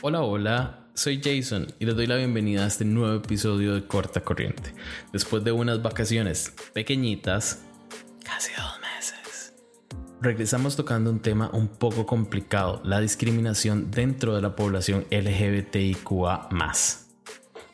[0.00, 4.20] Hola, hola, soy Jason y les doy la bienvenida a este nuevo episodio de Corta
[4.20, 4.72] Corriente.
[5.12, 7.64] Después de unas vacaciones pequeñitas,
[8.22, 9.54] casi dos meses,
[10.22, 16.48] regresamos tocando un tema un poco complicado, la discriminación dentro de la población LGBTIQA.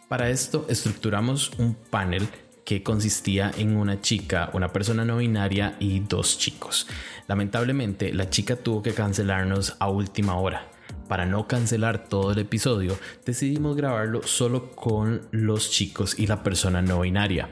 [0.08, 2.26] Para esto estructuramos un panel
[2.64, 6.86] que consistía en una chica, una persona no binaria y dos chicos.
[7.28, 10.70] Lamentablemente, la chica tuvo que cancelarnos a última hora.
[11.08, 16.80] Para no cancelar todo el episodio, decidimos grabarlo solo con los chicos y la persona
[16.80, 17.48] no binaria.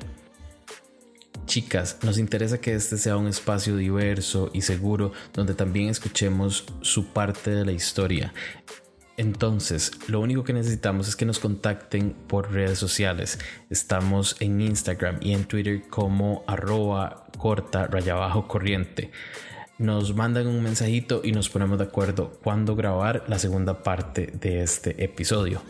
[1.47, 7.07] Chicas, nos interesa que este sea un espacio diverso y seguro donde también escuchemos su
[7.09, 8.33] parte de la historia.
[9.19, 13.39] Entonces, lo único que necesitamos es que nos contacten por redes sociales.
[13.69, 19.11] Estamos en Instagram y en Twitter como arroba corta raya bajo corriente.
[19.79, 24.63] Nos mandan un mensajito y nos ponemos de acuerdo cuándo grabar la segunda parte de
[24.63, 25.63] este episodio.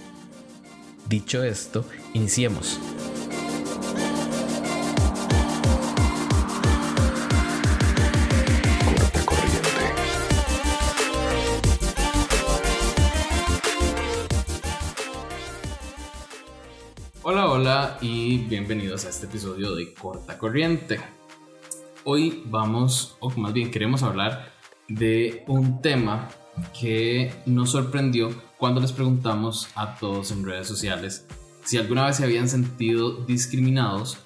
[1.08, 2.80] Dicho esto, iniciemos.
[17.22, 21.21] Hola, hola y bienvenidos a este episodio de Corta Corriente.
[22.04, 24.52] Hoy vamos, o más bien queremos hablar
[24.88, 26.28] de un tema
[26.78, 31.26] que nos sorprendió cuando les preguntamos a todos en redes sociales
[31.64, 34.18] si alguna vez se habían sentido discriminados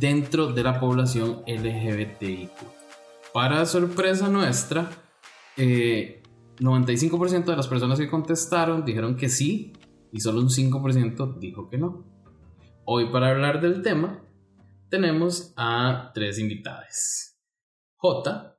[0.00, 2.50] dentro de la población LGBTIQ.
[3.34, 4.90] Para sorpresa nuestra,
[5.58, 9.74] 95% eh, de las personas que contestaron dijeron que sí
[10.12, 12.04] y solo un 5% dijo que no.
[12.86, 14.25] Hoy para hablar del tema
[14.88, 17.38] tenemos a tres invitadas.
[17.96, 18.56] J,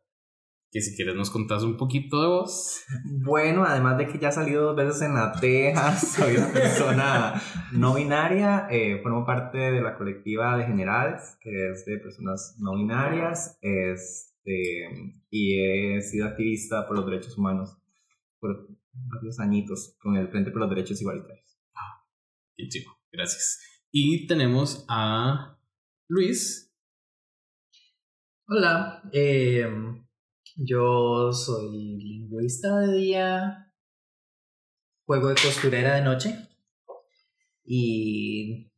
[0.71, 2.81] que si quieres nos contás un poquito de vos.
[3.23, 7.41] Bueno, además de que ya ha salido dos veces en la teja, soy una persona
[7.71, 12.75] no binaria, eh, formo parte de la colectiva de generales, que es de personas no
[12.75, 17.77] binarias, este, y he sido activista por los derechos humanos
[18.39, 21.57] por varios añitos con el Frente por los Derechos Igualitarios.
[21.73, 22.05] Ah,
[22.55, 23.59] qué chico, gracias.
[23.91, 25.56] Y tenemos a
[26.09, 26.71] Luis.
[28.47, 30.07] Hola, em,
[30.55, 33.73] yo soy lingüista de día,
[35.05, 36.47] juego de costurera de noche
[37.65, 38.71] y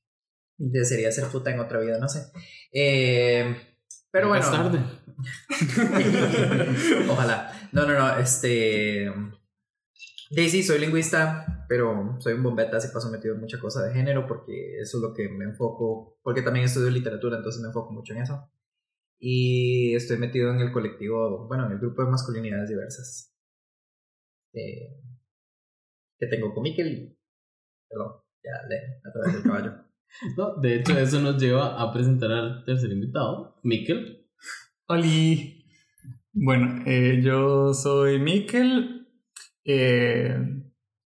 [0.57, 2.31] desearía ser puta en otra vida, no sé.
[2.71, 3.55] Em,
[4.09, 4.43] pero bueno.
[4.43, 4.79] Más tarde.
[7.09, 7.69] Ojalá.
[7.71, 9.11] No, no, no, este
[10.29, 14.27] Sí, soy lingüista, pero soy un bombeta, así paso metido en mucha cosa de género
[14.27, 18.13] porque eso es lo que me enfoco, porque también estudio literatura, entonces me enfoco mucho
[18.13, 18.47] en eso.
[19.19, 23.35] Y estoy metido en el colectivo, bueno, en el grupo de masculinidades diversas.
[24.53, 25.01] Eh,
[26.19, 27.17] que tengo con Miquel.
[27.89, 28.13] Perdón,
[28.43, 29.85] ya le a través del caballo.
[30.37, 34.27] no, de hecho, eso nos lleva a presentar al tercer invitado, Miquel.
[34.87, 35.65] Oli.
[36.31, 38.98] Bueno, eh, yo soy Miquel,
[39.71, 40.35] eh,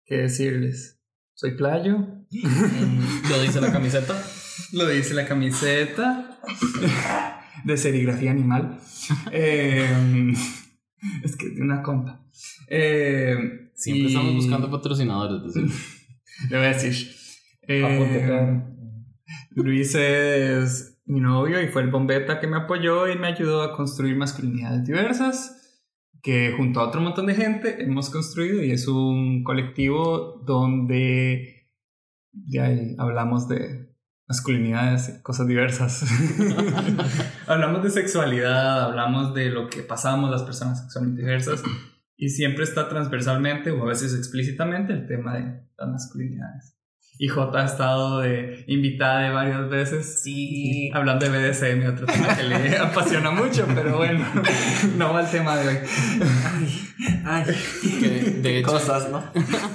[0.05, 1.01] ¿Qué decirles?
[1.33, 2.07] Soy playo.
[3.29, 4.21] ¿Lo dice la camiseta?
[4.71, 6.39] Lo dice la camiseta
[7.65, 8.79] de serigrafía animal.
[9.31, 10.33] Eh,
[11.23, 12.25] es que de una compa.
[12.69, 15.55] Eh, Siempre estamos buscando patrocinadores.
[16.49, 17.13] Le voy a decir.
[19.55, 23.75] Luis es mi novio y fue el bombeta que me apoyó y me ayudó a
[23.75, 25.62] construir masculinidades diversas
[26.23, 31.69] que junto a otro montón de gente hemos construido y es un colectivo donde
[32.31, 33.93] ya hablamos de
[34.25, 36.05] masculinidades, cosas diversas.
[37.47, 41.61] hablamos de sexualidad, hablamos de lo que pasamos las personas sexualmente diversas
[42.15, 46.72] y siempre está transversalmente o a veces explícitamente el tema de las masculinidades.
[47.19, 50.23] Y J ha estado de invitada de varias veces.
[50.23, 50.89] Sí.
[50.93, 54.25] Hablando de BDSM, otro tema que le apasiona mucho, pero bueno,
[54.97, 55.77] no va el tema de hoy.
[57.25, 57.45] Ay,
[58.41, 59.23] de hecho, cosas, ¿no?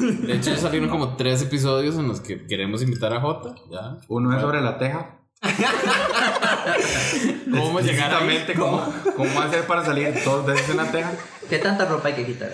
[0.01, 3.55] De hecho, ya salieron como tres episodios en los que queremos invitar a J.
[3.71, 3.99] ¿ya?
[4.09, 5.15] Uno es sobre la teja.
[7.51, 8.19] ¿Cómo llegar a
[8.57, 11.12] ¿Cómo, ¿Cómo hacer para salir dos veces en la teja?
[11.49, 12.51] ¿Qué tanta ropa hay que quitar?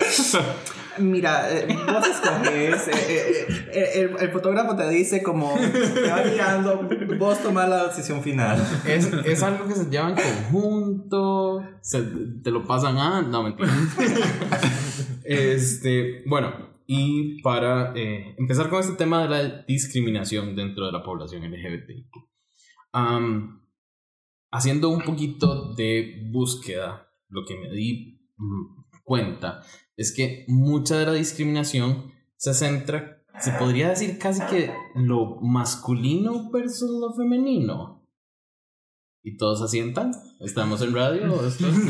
[0.99, 6.87] Mira, eh, vos escoges, eh, eh, el, fotógrafo te dice como, te va guiando,
[7.17, 8.61] vos tomás la decisión final.
[8.85, 12.01] Es, algo que se lleva en conjunto, se,
[12.43, 13.21] te lo pasan a...
[13.21, 13.69] No, mentira.
[15.23, 16.53] este, bueno,
[16.87, 17.93] y para
[18.37, 21.91] empezar con este tema de la discriminación dentro de la población LGBT.
[24.51, 29.61] haciendo un poquito de búsqueda, lo que me di mm, cuenta
[29.97, 36.49] es que mucha de la discriminación se centra, se podría decir casi que lo masculino
[36.51, 38.04] versus lo femenino.
[39.27, 40.11] Y todos asientan.
[40.39, 41.33] ¿Estamos en radio?
[41.33, 41.65] ¿O esto?
[41.65, 41.89] Hay que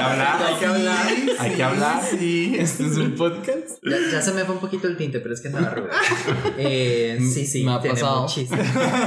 [0.00, 0.42] hablar.
[0.46, 1.06] Hay que hablar.
[1.40, 2.02] Hay que hablar.
[2.08, 3.82] Sí, este es un podcast.
[3.82, 5.90] Ya, ya se me fue un poquito el tinte, pero es que andaba rubio.
[6.56, 8.22] Eh, sí, sí, Me ha pasado.
[8.22, 8.62] muchísimo.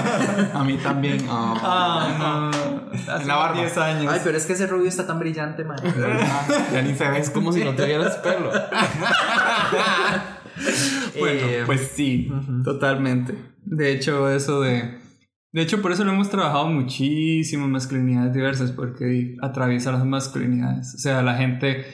[0.53, 1.25] A mí también.
[1.29, 3.13] Ah, no.
[3.13, 3.61] Hace la barba.
[3.61, 4.13] 10 años.
[4.13, 5.77] Ay, pero es que ese rubio está tan brillante, man.
[6.73, 7.19] ya ni se ve.
[7.19, 8.51] Es como si no te vieras pelo.
[11.17, 12.29] Bueno, Eh, pues sí,
[12.65, 13.33] totalmente.
[13.63, 15.04] De hecho, eso de...
[15.55, 20.95] De hecho, por eso lo hemos trabajado muchísimo, masculinidades diversas, porque atraviesa las masculinidades.
[20.95, 21.85] O sea, la gente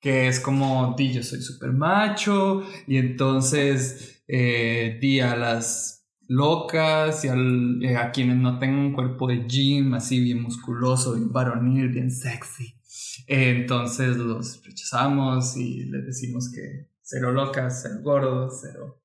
[0.00, 7.24] que es como, di, yo soy súper macho, y entonces eh, di a las locas
[7.24, 11.32] y al- eh, a quienes no tengan un cuerpo de gym, así bien musculoso, bien
[11.32, 12.78] varonil, bien sexy.
[13.26, 19.02] Eh, entonces los rechazamos y les decimos que cero locas, cero gordos, cero...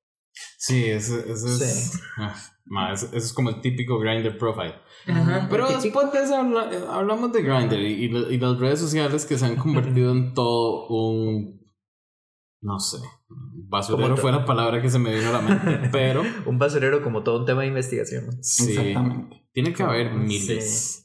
[0.56, 1.58] Sí, eso, eso es.
[1.90, 1.98] Sí.
[2.64, 4.74] Ma, eso, eso es como el típico grinder profile.
[5.06, 9.56] Ajá, Pero después de eso hablamos de Grindr y, las redes sociales que se han
[9.56, 11.60] convertido en todo un.
[12.60, 12.98] No sé.
[13.28, 15.88] Basurero fue la palabra que se me vino a la mente.
[15.92, 18.26] Pero Un basurero como todo un tema de investigación.
[18.42, 18.70] sí.
[18.70, 19.48] Exactamente.
[19.52, 20.18] Tiene que haber Sí.
[20.18, 20.98] miles.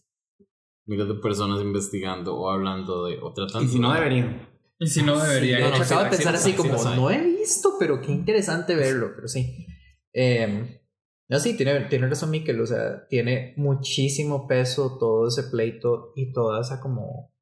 [0.85, 3.17] Miles de personas investigando o hablando de.
[3.21, 4.47] o tratando Y si no de- deberían.
[4.79, 5.57] Y si no, debería.
[5.57, 7.99] De no, hecho, sí, acabo de sí pensar así sí como, no he visto, pero
[7.99, 9.65] qué interesante verlo, pero sí.
[10.13, 10.81] Eh,
[11.29, 16.31] no, sí, tiene, tiene razón Miquel, o sea, tiene muchísimo peso todo ese pleito y
[16.31, 17.33] toda esa como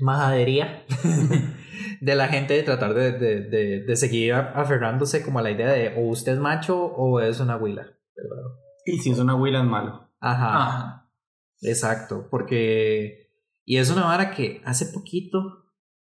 [0.00, 0.84] majadería
[2.00, 5.70] de la gente de tratar de, de, de, de seguir aferrándose como a la idea
[5.72, 7.96] de o usted es macho o es una huila.
[8.84, 10.10] Y si es una huila es malo.
[10.20, 10.56] Ajá.
[10.56, 11.10] Ajá.
[11.60, 13.30] Exacto, porque...
[13.64, 15.63] Y es una vara que hace poquito,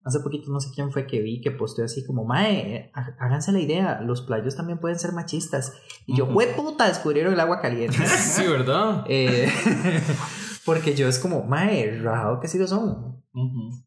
[0.05, 3.51] hace poquito no sé quién fue que vi que posteó así como, Mae, há- háganse
[3.51, 5.73] la idea, los playos también pueden ser machistas.
[6.05, 6.35] Y yo, Ujú.
[6.35, 6.87] ¡hue puta!
[6.87, 7.97] Descubrieron el agua caliente.
[8.07, 9.03] Sí, ¿verdad?
[9.09, 9.49] Eh,
[10.65, 13.15] porque yo es como, Mae, rajado que sí lo son.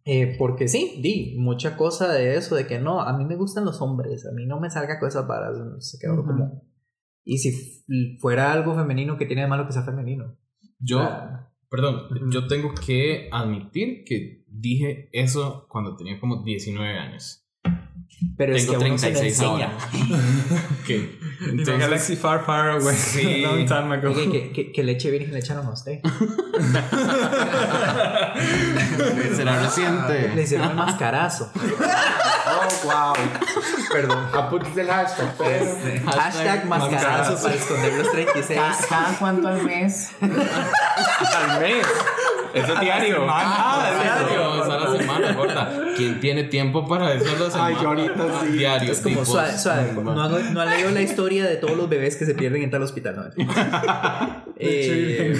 [0.04, 3.64] Eh, porque sí, di mucha cosa de eso, de que no, a mí me gustan
[3.64, 6.26] los hombres, a mí no me salga cosas varas, se quedó Ujú.
[6.26, 6.62] como...
[7.24, 10.36] Y si fuera algo femenino, ¿qué tiene de malo que sea femenino?
[10.78, 11.00] Yo.
[11.00, 17.44] Ah, Perdón, yo tengo que admitir que dije eso cuando tenía como 19 años.
[18.36, 19.66] Pero es Tengo que se le 36 enseña.
[19.66, 19.78] ahora.
[20.82, 20.90] Ok.
[21.50, 22.96] Entonces, Galaxy Far Far Away.
[22.96, 23.42] Sí.
[23.46, 24.10] Long time ago.
[24.10, 26.00] Oye, ¿qué, qué, qué leche virgen le echaron a usted?
[29.36, 30.32] será reciente.
[30.34, 31.52] Le hicieron el mascarazo.
[31.54, 33.14] Oh, wow.
[33.92, 34.26] Perdón.
[34.32, 35.66] Apuntes el hashtag, pero.
[36.06, 38.60] Hashtag mascarazo para esconder los 36.
[38.88, 40.10] ¿Cada cuánto al mes?
[40.20, 41.86] Al mes.
[42.54, 43.26] Eso es diario.
[43.28, 44.44] Ah, diario.
[44.44, 45.72] No, es a la semana, gorda.
[45.96, 47.66] ¿Quién tiene tiempo para eso a la semana?
[47.66, 48.46] Ay, yo ahorita sí.
[48.58, 48.92] Diario.
[48.92, 49.92] Es como suave, suave.
[50.02, 52.70] No, hago- no ha leído la historia de todos los bebés que se pierden en
[52.70, 53.32] tal hospital.
[53.36, 53.44] ¿no?
[54.60, 55.34] Eh,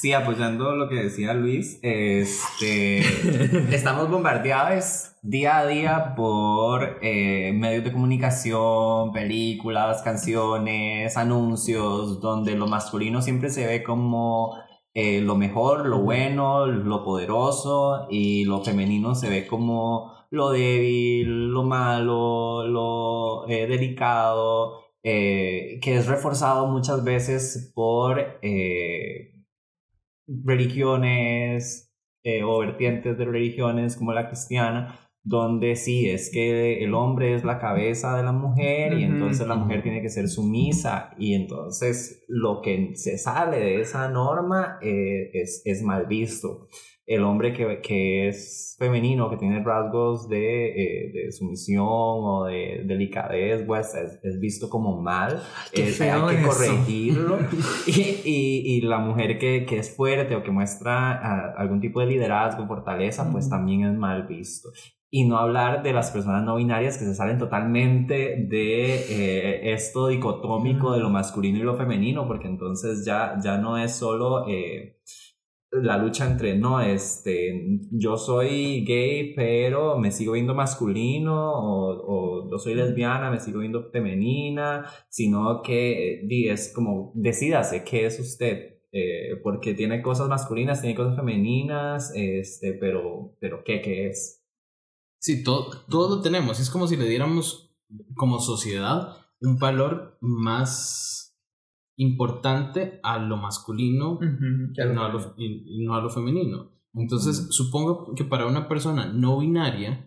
[0.00, 2.98] Sí, apoyando lo que decía Luis, este,
[3.74, 12.66] estamos bombardeados día a día por eh, medios de comunicación, películas, canciones, anuncios, donde lo
[12.66, 14.56] masculino siempre se ve como
[15.00, 21.50] eh, lo mejor, lo bueno, lo poderoso, y lo femenino se ve como lo débil,
[21.50, 28.40] lo malo, lo eh, delicado, eh, que es reforzado muchas veces por...
[30.26, 31.92] religiones
[32.44, 37.58] o vertientes de religiones como la cristiana, donde sí es que el hombre es la
[37.58, 42.62] cabeza de la mujer y entonces la mujer tiene que ser sumisa y entonces lo
[42.62, 46.68] que se sale de esa norma eh, es, es mal visto.
[47.08, 52.82] El hombre que, que es femenino, que tiene rasgos de, eh, de sumisión o de
[52.84, 55.42] delicadez, pues es, es visto como mal.
[55.72, 57.38] Feo hay que corregirlo.
[57.86, 62.00] y, y, y la mujer que, que es fuerte o que muestra ah, algún tipo
[62.00, 64.68] de liderazgo, fortaleza, pues también es mal visto.
[65.10, 70.08] Y no hablar de las personas no binarias que se salen totalmente de eh, esto
[70.08, 74.98] dicotómico de lo masculino y lo femenino, porque entonces ya, ya no es solo eh,
[75.70, 82.50] la lucha entre, no, este, yo soy gay, pero me sigo viendo masculino, o, o
[82.50, 88.18] yo soy lesbiana, me sigo viendo femenina, sino que di, es como, decídase qué es
[88.20, 88.74] usted.
[88.92, 94.42] eh, porque tiene cosas masculinas, tiene cosas femeninas, este, pero, pero ¿qué, qué es?
[95.20, 96.60] Sí, todo, todo lo tenemos.
[96.60, 97.74] Es como si le diéramos,
[98.16, 101.27] como sociedad, un valor más
[101.98, 104.18] importante a lo masculino
[104.94, 106.70] no a lo, y- no a lo femenino.
[106.94, 110.04] Entonces, supongo que para una persona no binaria,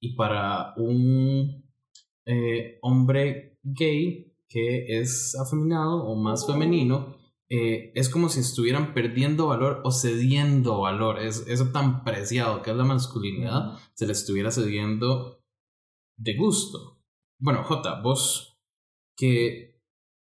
[0.00, 1.64] y para un
[2.26, 7.16] eh, hombre gay que es afeminado o más femenino,
[7.50, 11.18] eh, es como si estuvieran perdiendo valor o cediendo valor.
[11.18, 15.42] Es, eso tan preciado que es la masculinidad, se le estuviera cediendo
[16.16, 17.00] de gusto.
[17.38, 18.58] Bueno, J, vos
[19.16, 19.67] que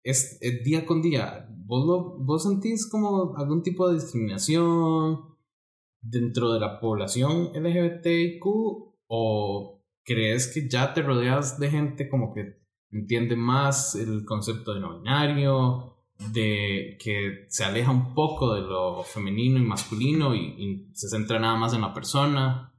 [0.10, 5.36] es, es día con día, ¿vos, ¿vos sentís como algún tipo de discriminación
[6.02, 8.46] dentro de la población LGBTIQ
[9.08, 12.62] o crees que ya te rodeas de gente como que
[12.92, 15.98] entiende más el concepto de no binario,
[16.34, 21.58] de que se aleja un poco de lo femenino y masculino y, se centra nada
[21.58, 22.74] más en la persona?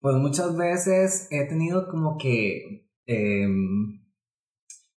[0.00, 4.05] Pues muchas veces he tenido como que, em,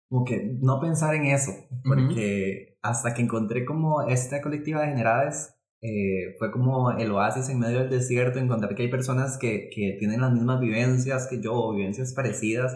[0.10, 1.52] como que no pensar en eso,
[1.84, 7.60] porque hasta que encontré como esta colectiva de generales, eh, fue como el oasis en
[7.60, 11.74] medio del desierto, encontrar que hay personas que, que tienen las mismas vivencias que yo,
[11.74, 12.76] vivencias parecidas,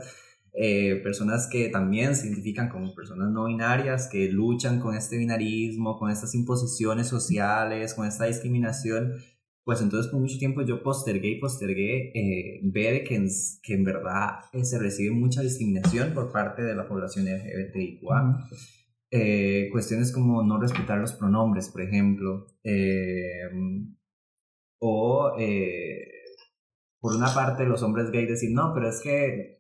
[0.55, 5.97] eh, personas que también se identifican como personas no binarias, que luchan con este binarismo,
[5.97, 9.15] con estas imposiciones sociales, con esta discriminación,
[9.63, 13.27] pues entonces por mucho tiempo yo postergué y postergué eh, ver que en,
[13.61, 18.49] que en verdad eh, se recibe mucha discriminación por parte de la población LGBTIQA.
[19.11, 22.47] Eh, cuestiones como no respetar los pronombres, por ejemplo,
[24.79, 25.31] o
[26.99, 29.59] por una parte los hombres gays decir, no, pero es que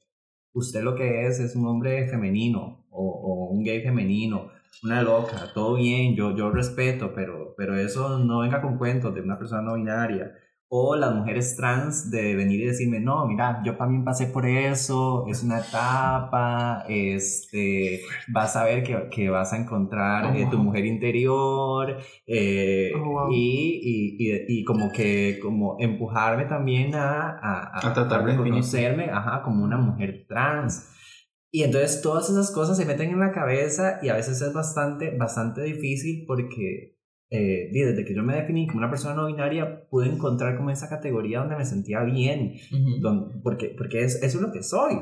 [0.53, 4.49] usted lo que es es un hombre femenino o, un gay femenino,
[4.81, 9.21] una loca, todo bien, yo, yo respeto, pero, pero eso no venga con cuentos de
[9.21, 10.31] una persona no binaria.
[10.75, 15.23] O las mujeres trans de venir y decirme, no, mira, yo también pasé por eso,
[15.27, 20.85] es una etapa, este, vas a ver que, que vas a encontrar eh, tu mujer
[20.85, 28.25] interior eh, oh, y, y, y, como que como empujarme también a, a, a, tratar
[28.25, 30.89] de conocerme ajá, como una mujer trans.
[31.55, 35.15] Y entonces todas esas cosas se meten en la cabeza y a veces es bastante,
[35.15, 36.97] bastante difícil porque
[37.29, 40.89] eh, desde que yo me definí como una persona no binaria, pude encontrar como esa
[40.89, 42.55] categoría donde me sentía bien,
[43.43, 44.95] porque, porque es, eso es lo que soy.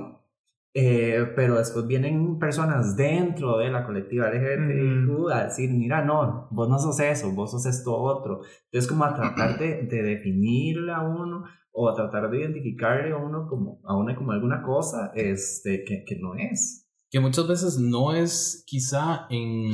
[0.74, 6.68] Eh, pero después vienen personas dentro de la colectiva LGBTIQ a decir, mira, no, vos
[6.68, 8.42] no sos eso, vos sos esto otro.
[8.66, 13.18] Entonces, como a tratar de, de definirle a uno o a tratar de identificarle a
[13.18, 16.88] uno como, a uno como alguna cosa este, que, que no es.
[17.10, 19.74] Que muchas veces no es quizá en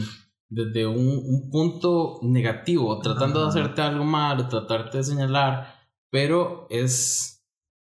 [0.49, 5.73] desde un, punto negativo, tratando de hacerte algo mal, tratarte de señalar,
[6.09, 7.45] pero es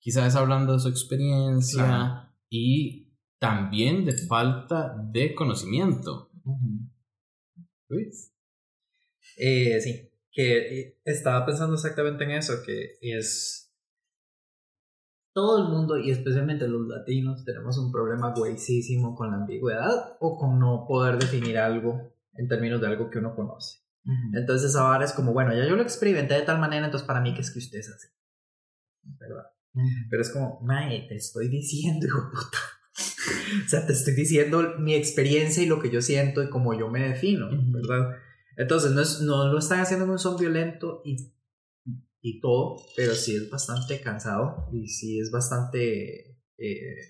[0.01, 6.31] quizás hablando de su experiencia y también de falta de conocimiento.
[7.89, 8.33] ¿Luis?
[9.37, 13.70] Eh, sí, que eh, estaba pensando exactamente en eso, que es
[15.33, 20.39] todo el mundo y especialmente los latinos tenemos un problema güeyísimo con la ambigüedad o
[20.39, 23.81] con no poder definir algo en términos de algo que uno conoce.
[24.35, 27.35] Entonces ahora es como, bueno, ya yo lo experimenté de tal manera, entonces para mí,
[27.35, 28.09] ¿qué es que usted es así?
[29.03, 29.45] ¿Verdad?
[30.09, 32.59] Pero es como, mae, te estoy diciendo, hijo puta.
[33.67, 36.89] o sea, te estoy diciendo mi experiencia y lo que yo siento y cómo yo
[36.89, 38.17] me defino, ¿verdad?
[38.57, 41.33] Entonces, no, es, no lo están haciendo en un son violento y,
[42.23, 47.09] y todo, pero sí es bastante cansado y sí es bastante eh,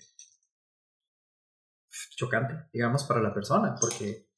[2.15, 4.29] chocante, digamos, para la persona, porque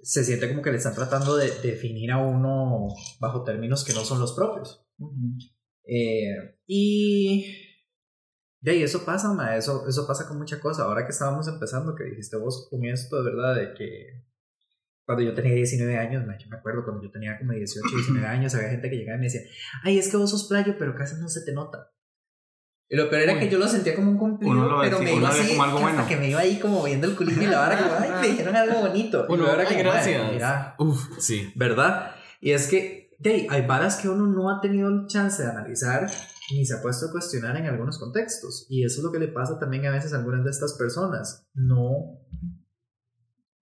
[0.00, 2.88] se siente como que le están tratando de, definir a uno
[3.20, 4.84] bajo términos que no son los propios.
[5.84, 7.46] Eh, y
[8.60, 10.84] de ahí eso pasa, ma, eso, eso pasa con mucha cosa.
[10.84, 14.27] Ahora que estábamos empezando, que dijiste vos con esto, de verdad, de que
[15.08, 18.54] cuando yo tenía 19 años, yo me acuerdo cuando yo tenía como 18, 19 años,
[18.54, 19.40] había gente que llegaba y me decía,
[19.82, 21.90] ay, es que vos sos playo, pero casi no se te nota.
[22.90, 25.48] Y lo peor era que yo lo sentía como un cumplido, pero me iba así,
[25.48, 26.06] como algo bueno.
[26.06, 28.54] que me iba ahí como viendo el culito y la vara, como, ay, me dijeron
[28.54, 29.26] algo bonito.
[29.26, 30.30] Bueno, ahora que gracias.
[30.30, 31.54] Mira, Uf, sí.
[31.56, 32.14] ¿Verdad?
[32.42, 36.06] Y es que, hey, hay varas que uno no ha tenido chance de analizar
[36.50, 38.66] ni se ha puesto a cuestionar en algunos contextos.
[38.68, 41.48] Y eso es lo que le pasa también a veces a algunas de estas personas.
[41.54, 42.20] No,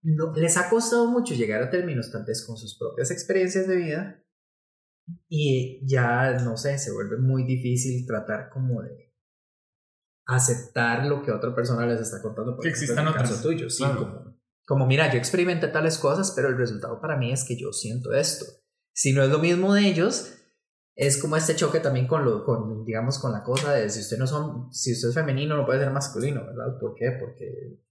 [0.07, 3.77] no les ha costado mucho llegar a términos tal vez con sus propias experiencias de
[3.77, 4.25] vida
[5.29, 9.13] y ya, no sé, se vuelve muy difícil tratar como de
[10.27, 12.55] aceptar lo que otra persona les está contando.
[12.55, 13.31] Por que existan otros.
[13.31, 13.85] caso tuyo, sí.
[14.65, 18.13] Como, mira, yo experimenté tales cosas, pero el resultado para mí es que yo siento
[18.13, 18.45] esto.
[18.93, 20.35] Si no es lo mismo de ellos,
[20.97, 24.19] es como este choque también con lo, con, digamos, con la cosa de si usted
[24.19, 26.79] no son, si usted es femenino, no puede ser masculino, ¿verdad?
[26.81, 27.13] ¿Por qué?
[27.21, 27.86] Porque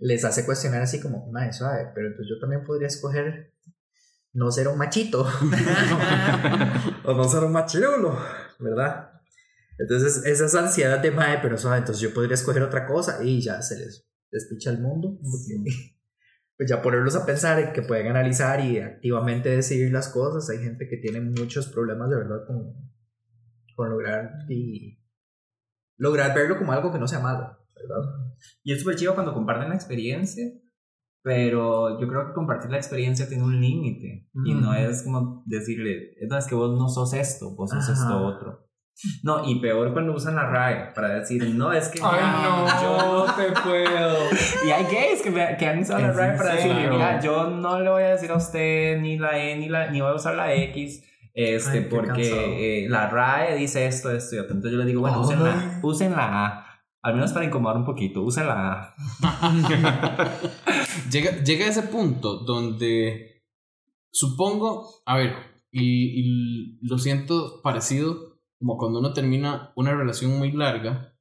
[0.00, 3.54] les hace cuestionar así como, madre, suave, pero entonces yo también podría escoger
[4.32, 5.26] no ser un machito.
[7.04, 8.18] o no ser un machirulo,
[8.58, 9.10] ¿verdad?
[9.78, 13.40] Entonces, esa es ansiedad de mae, pero suave, entonces yo podría escoger otra cosa y
[13.40, 15.18] ya se les despicha el mundo.
[15.22, 15.62] porque,
[16.56, 20.50] Pues ya ponerlos a pensar en que pueden analizar y activamente decidir las cosas.
[20.50, 22.74] Hay gente que tiene muchos problemas de verdad con,
[23.74, 25.00] con lograr y
[25.96, 28.10] lograr verlo como algo que no sea malo, ¿verdad?
[28.64, 30.44] Y es súper chido cuando comparten la experiencia,
[31.22, 34.28] pero yo creo que compartir la experiencia tiene un límite.
[34.44, 37.92] Y no es como decirle, no, es que vos no sos esto, vos sos Ajá.
[37.92, 38.66] esto otro.
[39.22, 43.26] No, y peor cuando usan la RAE para decir, no, es que Ay, no, yo
[43.34, 44.16] te puedo.
[44.66, 47.20] Y hay gays que, me- que han usado la ¿Es RAE en para decir, mira,
[47.20, 50.10] yo no le voy a decir a usted ni la E ni la ni voy
[50.10, 51.02] a usar la X.
[51.32, 54.54] Este, Ay, porque eh, la RAE dice esto, esto y otro.
[54.54, 56.66] Entonces yo le digo, bueno, usen la, usen la A.
[57.02, 58.94] Al menos para incomodar un poquito, usen la A.
[61.10, 63.42] llega, llega a ese punto donde
[64.10, 65.34] supongo, a ver,
[65.70, 71.16] y, y lo siento parecido como cuando uno termina una relación muy larga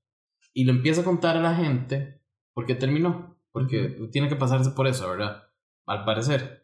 [0.53, 2.21] y lo empieza a contar a la gente
[2.53, 5.43] por qué terminó, porque tiene que pasarse por eso, ¿verdad?
[5.85, 6.61] Al parecer.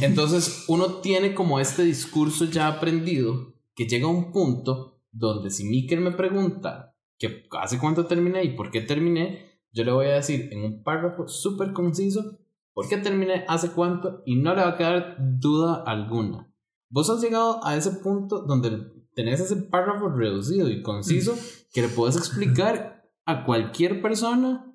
[0.00, 5.64] Entonces uno tiene como este discurso ya aprendido que llega a un punto donde si
[5.64, 10.14] Mikel me pregunta que hace cuánto terminé y por qué terminé, yo le voy a
[10.14, 12.38] decir en un párrafo súper conciso
[12.72, 16.52] por qué terminé, hace cuánto y no le va a quedar duda alguna.
[16.90, 21.34] Vos has llegado a ese punto donde tenés ese párrafo reducido y conciso
[21.72, 24.72] que le puedes explicar a cualquier persona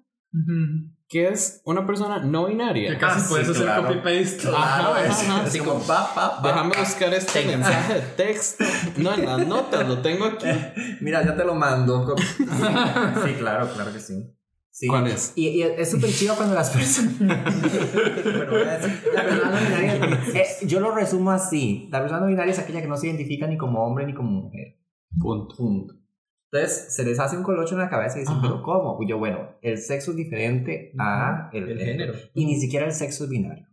[1.12, 2.91] que es una persona no binaria.
[2.94, 3.84] Que casi Ah, puedes sí, hacer claro.
[3.88, 4.48] copy-paste.
[4.48, 5.44] Ajá, es- ajá.
[5.44, 6.48] así como pa, pa, pa.
[6.48, 7.58] Déjame buscar este Tenga.
[7.58, 8.63] mensaje de texto.
[8.98, 10.48] No, en las notas, lo tengo aquí.
[11.01, 12.15] Mira, ya te lo mando.
[13.25, 14.34] Sí, claro, claro que sí.
[14.74, 14.88] Sí.
[14.88, 15.34] ¿Cuál es?
[15.36, 17.13] Y, y es súper chido cuando las personas.
[17.20, 20.41] Bueno, voy a decir, la persona no binaria.
[20.41, 23.48] eh, yo lo resumo así: la persona no binaria es aquella que no se identifica
[23.48, 24.77] ni como hombre ni como mujer.
[25.20, 25.56] Punto.
[25.58, 25.94] Punto.
[26.51, 28.41] Entonces se les hace un colocho en la cabeza y dicen, Ajá.
[28.48, 28.98] ¿pero cómo?
[29.01, 32.14] Y yo, bueno, el sexo es diferente a el, El género.
[32.14, 32.29] género.
[32.33, 33.68] Y ni siquiera el sexo es binario.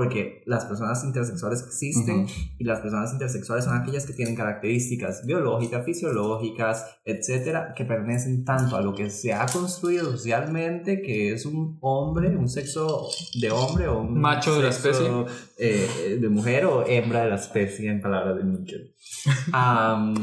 [0.00, 2.32] Porque las personas intersexuales existen Ujú.
[2.56, 8.76] y las personas intersexuales son aquellas que tienen características biológicas, fisiológicas, etcétera, que pertenecen tanto
[8.76, 13.88] a lo que se ha construido socialmente, que es un hombre, un sexo de hombre
[13.88, 15.26] o un Macho de la sexo,
[15.58, 18.94] eh, de mujer o hembra de la especie, en palabras de Nietzsche.
[19.52, 20.14] Am,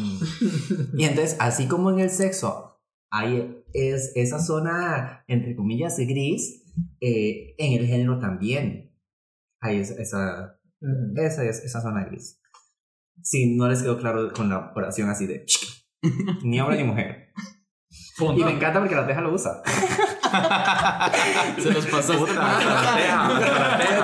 [0.98, 2.80] y entonces, así como en el sexo
[3.12, 6.63] hay es esa zona, entre comillas, gris,
[7.00, 8.87] eh, en el género también
[9.62, 10.58] hay esa, esa,
[11.17, 12.39] esa, es- esa zona gris.
[13.24, 15.46] Si no les quedó claro con la oración así de
[16.43, 17.34] ni hombre ni mujer.
[18.20, 19.62] Y me encanta porque la teja lo usa.
[21.62, 22.13] Se los pasó.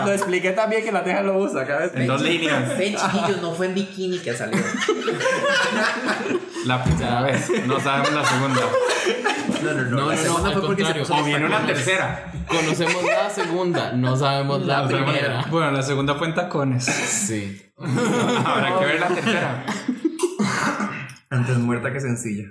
[0.06, 1.92] Lo expliqué también que la teja lo usa cada vez.
[1.96, 2.78] En dos líneas.
[2.78, 4.62] Ven, chiquillos, no fue en bikini que salió.
[6.66, 7.50] La primera vez.
[7.68, 8.62] No sabemos la segunda.
[9.62, 9.90] No, no, no.
[9.90, 12.32] No, la no, segunda no, fue al porque se puso O viene una tercera.
[12.48, 15.12] Conocemos la segunda, no sabemos la La primera.
[15.12, 15.46] primera.
[15.50, 16.86] Bueno, la segunda fue en tacones.
[16.86, 17.62] Sí.
[17.78, 19.66] Habrá que ver la tercera.
[21.30, 22.46] Antes muerta que sencilla.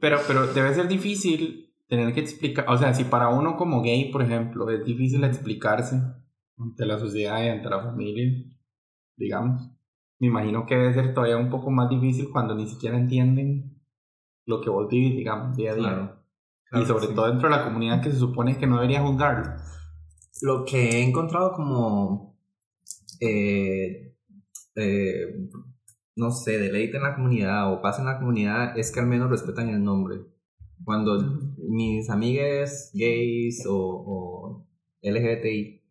[0.00, 2.66] Pero, pero debe ser difícil tener que explicar.
[2.68, 5.96] O sea, si para uno como gay, por ejemplo, es difícil explicarse
[6.58, 8.30] ante la sociedad y ante la familia,
[9.16, 9.70] digamos.
[10.20, 13.73] Me imagino que debe ser todavía un poco más difícil cuando ni siquiera entienden
[14.46, 16.18] lo que vos vivís, digamos, día a día.
[16.70, 16.82] Claro.
[16.82, 17.14] y sobre sí.
[17.14, 19.54] todo dentro de la comunidad que se supone que no debería juzgarlo.
[20.42, 22.36] Lo que he encontrado como,
[23.20, 24.16] eh,
[24.74, 25.48] eh,
[26.16, 29.30] no sé, deleite en la comunidad o paz en la comunidad es que al menos
[29.30, 30.20] respetan el nombre.
[30.84, 31.18] Cuando
[31.56, 34.66] mis amigas gays o, o
[35.02, 35.82] LGBTI,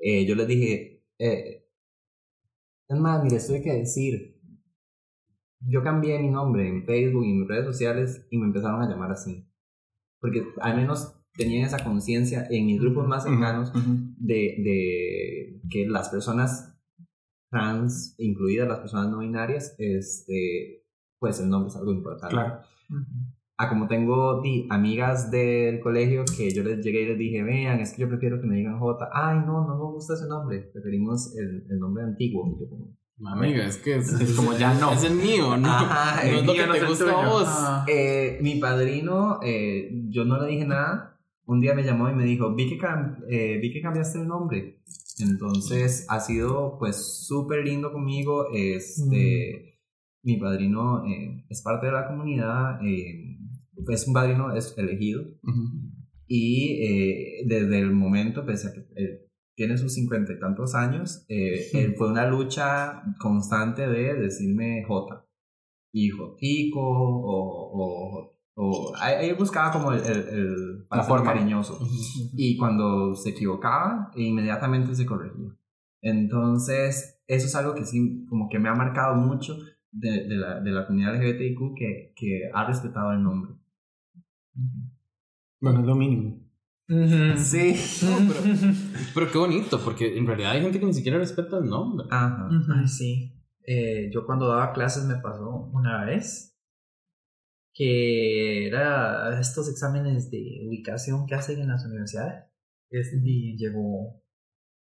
[0.00, 4.33] eh, yo les dije, es más, mire, esto hay que decir.
[5.66, 9.12] Yo cambié mi nombre en Facebook y en redes sociales y me empezaron a llamar
[9.12, 9.46] así.
[10.20, 13.72] Porque al menos tenían esa conciencia en mis grupos más cercanos
[14.18, 16.74] de, de que las personas
[17.50, 20.84] trans, incluidas las personas no binarias, este,
[21.18, 22.34] pues el nombre es algo importante.
[22.34, 22.60] Claro.
[23.56, 27.78] Ah, como tengo di, amigas del colegio que yo les llegué y les dije, vean,
[27.78, 29.08] es que yo prefiero que me digan J.
[29.12, 32.48] Ay, no, no me gusta ese nombre, preferimos el, el nombre antiguo.
[32.48, 32.68] Y yo
[33.26, 34.92] Amiga, es que es, Es como ya no.
[34.92, 35.68] es el mío, ¿no?
[35.68, 37.44] Ajá, no es lo que no te gusta a vos.
[37.48, 37.84] Ah.
[37.88, 41.20] Eh, mi padrino, eh, yo no le dije nada.
[41.46, 44.26] Un día me llamó y me dijo, vi que, cam- eh, vi que cambiaste el
[44.26, 44.80] nombre.
[45.20, 48.46] Entonces ha sido pues súper lindo conmigo.
[48.52, 49.78] Este,
[50.22, 52.80] Mi padrino eh, es parte de la comunidad.
[52.84, 53.38] eh,
[53.88, 55.22] es un padrino es elegido.
[55.42, 55.92] Ujú.
[56.26, 58.80] Y eh, desde el momento, pese a que
[59.56, 65.26] tiene sus cincuenta y tantos años, eh, él fue una lucha constante de decirme J.
[65.92, 71.32] hijo tico o, o, o ahí buscaba como el, el, el para La ser forma.
[71.32, 71.78] cariñoso.
[72.36, 75.50] Y cuando se equivocaba, inmediatamente se corregía.
[76.02, 79.56] Entonces, eso es algo que sí, como que me ha marcado mucho
[79.90, 83.52] de, de, la, de la comunidad LGBTIQ que, que ha respetado el nombre.
[85.60, 86.43] Bueno, es lo mínimo.
[86.86, 87.74] Sí.
[89.14, 92.06] Pero qué bonito, porque en realidad hay gente que ni siquiera respeta el nombre.
[92.10, 92.48] Ajá.
[92.76, 93.40] Ay, sí.
[93.66, 96.50] Eh, yo cuando daba clases me pasó una vez
[97.72, 102.44] que era estos exámenes de ubicación que hacen en las universidades.
[102.90, 104.22] Es- Y llegó,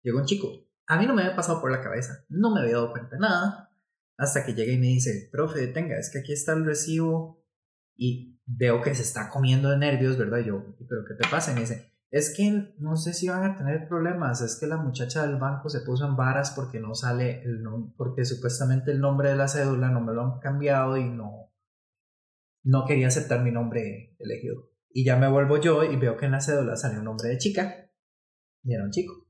[0.03, 0.49] llegó un chico.
[0.87, 3.21] A mí no me había pasado por la cabeza, no me había dado cuenta de
[3.21, 3.71] nada.
[4.19, 7.45] Hasta que llega y me dice, profe, tenga, es que aquí está el recibo
[7.97, 10.39] y veo que se está comiendo de nervios, ¿verdad?
[10.39, 11.53] Y yo, ¿pero qué te pasa?
[11.53, 14.77] Y me dice, es que no sé si van a tener problemas, es que la
[14.77, 17.63] muchacha del banco se puso en varas porque no sale el
[17.97, 21.51] porque supuestamente el nombre de la cédula no me lo han cambiado y no,
[22.65, 24.69] no quería aceptar mi nombre elegido.
[24.95, 27.39] Y ya me vuelvo yo y veo que en la cédula sale un nombre de
[27.39, 27.91] chica
[28.63, 29.27] y era un chico.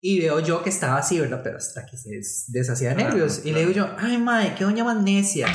[0.00, 1.42] Y veo yo que estaba así, ¿verdad?
[1.44, 3.44] Pero hasta que se des- deshacía de Claro, nervios.
[3.44, 5.46] Y le digo yo, ay, mae, qué doña más necia.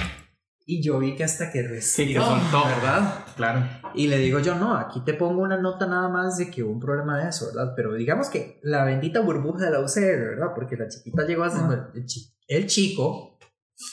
[0.67, 2.65] Y yo vi que hasta que respiró, soltó.
[2.65, 3.23] ¿verdad?
[3.35, 3.67] Claro.
[3.93, 6.71] Y le digo yo, no, aquí te pongo una nota nada más de que hubo
[6.71, 7.73] un problema de eso, ¿verdad?
[7.75, 9.99] Pero digamos que la bendita burbuja de la UCR,
[10.31, 10.47] ¿verdad?
[10.55, 13.37] Porque la chiquita llegó a el, chi- el chico.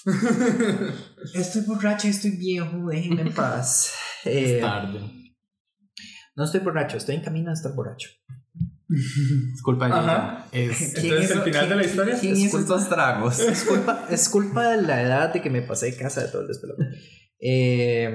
[1.34, 3.92] estoy borracho, estoy viejo, déjenme en paz.
[4.24, 5.00] Eh, Tarde.
[6.36, 8.08] no estoy borracho, estoy en camino a estar borracho.
[9.54, 10.46] Es culpa de Ajá.
[10.52, 13.40] Es, ¿Quién Entonces, el final de la historia quién Es hizo estos tragos.
[13.40, 16.42] es culpa, es culpa de la edad de que me pasé de casa de todo
[16.42, 16.84] el despelote.
[17.40, 18.14] Eh,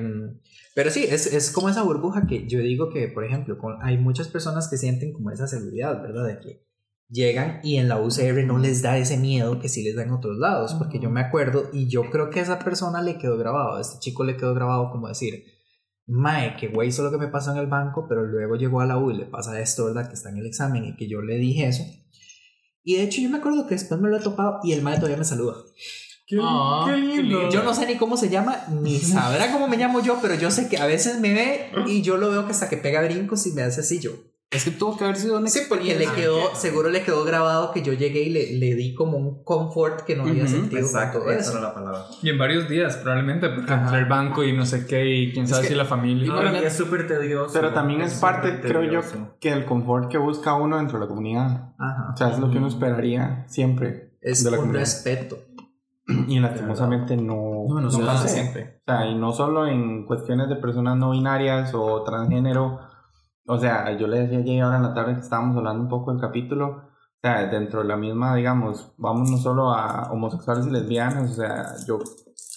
[0.76, 3.98] pero sí, es, es como esa burbuja que yo digo que, por ejemplo, con, hay
[3.98, 6.28] muchas personas que sienten como esa seguridad, ¿verdad?
[6.28, 6.68] De que
[7.10, 10.12] llegan y en la UCR no les da ese miedo que sí les da en
[10.12, 13.38] otros lados, porque yo me acuerdo y yo creo que a esa persona le quedó
[13.38, 15.46] grabado, a este chico le quedó grabado como decir,
[16.08, 18.86] Mae, que güey hizo lo que me pasó en el banco, pero luego llegó a
[18.86, 20.08] la U y le pasa esto, ¿verdad?
[20.08, 21.84] Que está en el examen y que yo le dije eso.
[22.84, 24.96] Y de hecho yo me acuerdo que después me lo he topado y el mae
[24.96, 25.56] todavía me saluda.
[26.26, 27.40] Qué, Ah, qué qué lindo.
[27.40, 27.50] lindo.
[27.50, 30.50] Yo no sé ni cómo se llama, ni sabrá cómo me llamo yo, pero yo
[30.50, 33.46] sé que a veces me ve y yo lo veo que hasta que pega brincos
[33.46, 34.12] y me hace así yo.
[34.50, 37.72] Es que tuvo que haber sido una Sí, porque le quedó, seguro le quedó grabado
[37.74, 41.30] que yo llegué y le, le di como un confort que no había sentido Exacto,
[41.30, 42.06] esa era la palabra.
[42.24, 43.84] Y en varios días, probablemente, porque Ajá.
[43.84, 46.32] entre el banco y no sé qué, y quién sabe que- si la familia.
[46.32, 47.52] No, y es súper tedioso.
[47.54, 49.02] Pero también es parte, creo yo,
[49.42, 51.74] que el confort que busca uno dentro de la comunidad.
[51.78, 52.12] Ajá.
[52.14, 54.84] O sea, es lo que uno esperaría siempre Es de la un comunidad.
[54.86, 55.40] respeto.
[56.30, 58.30] Y lastimosamente no, No, no se pasa hace.
[58.30, 58.80] siempre.
[58.88, 62.80] O sea, y no solo en cuestiones de personas no binarias o transgénero.
[63.48, 65.90] O sea, yo le decía a Jay ahora en la tarde que estábamos hablando un
[65.90, 66.68] poco del capítulo.
[66.68, 71.32] O sea, dentro de la misma, digamos, vamos no solo a homosexuales y lesbianas.
[71.32, 71.98] O sea, yo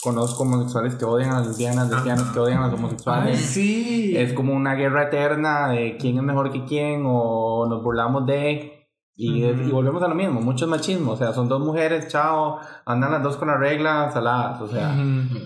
[0.02, 3.38] conozco homosexuales que odian a las lesbianas, lesbianas que odian a los homosexuales.
[3.40, 4.16] sí.
[4.16, 8.76] Es como una guerra eterna de quién es mejor que quién o nos burlamos de...
[9.14, 11.12] Y, y volvemos a lo mismo, mucho machismo.
[11.12, 14.62] O sea, son dos mujeres, chao, andan las dos con la regla, saladas.
[14.62, 15.38] O sea, Ujú.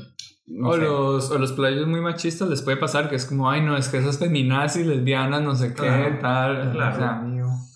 [0.46, 0.80] No o, sé.
[0.82, 3.88] los, o los playos muy machistas les puede pasar que es como, ay, no, es
[3.88, 6.72] que esas feminazis, lesbianas, no sé qué, Claro, tal.
[6.72, 6.94] claro.
[6.94, 7.24] O sea,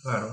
[0.03, 0.27] Claro.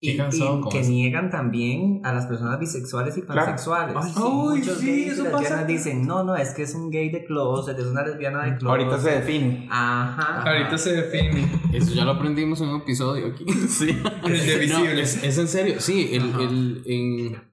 [0.00, 0.90] Qué Y, y que eso.
[0.90, 3.42] niegan también a las personas bisexuales y Claro.
[3.46, 3.94] pansexuales.
[3.96, 4.20] Ay, sí.
[4.20, 5.64] Muchos sí, gays y eso lesbianas pasa.
[5.64, 8.68] dicen, no, no, es que es un gay de closet, es una lesbiana de closet.
[8.80, 9.68] Ahorita se define.
[9.70, 10.42] Ajá.
[10.42, 11.48] ahorita se define.
[11.72, 13.44] Eso ya lo aprendimos en un episodio aquí.
[13.68, 13.90] Sí.
[14.24, 15.02] El de No, visible.
[15.02, 15.76] es, es en serio.
[15.78, 16.42] Sí, el, Ajá.
[16.42, 17.52] el- en-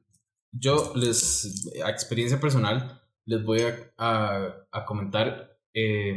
[0.52, 2.98] yo les, a experiencia personal,
[3.29, 3.61] les voy
[3.97, 5.57] a, a- comentar.
[5.73, 6.15] eh,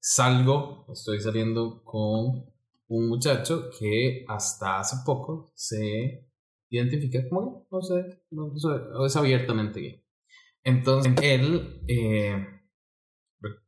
[0.00, 2.46] salgo, estoy saliendo con
[2.88, 6.26] un muchacho que hasta hace poco se
[6.70, 7.66] identifica como.
[7.70, 8.68] No sé, no sé,
[9.06, 10.04] es abiertamente gay.
[10.64, 11.82] Entonces, él.
[11.88, 12.46] eh,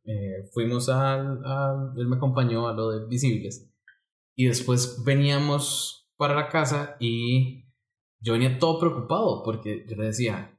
[0.04, 3.70] eh, fuimos al, al- Él me acompañó a lo de Visibles.
[4.36, 7.64] Y después veníamos para la casa y
[8.20, 10.56] yo venía todo preocupado porque yo le decía.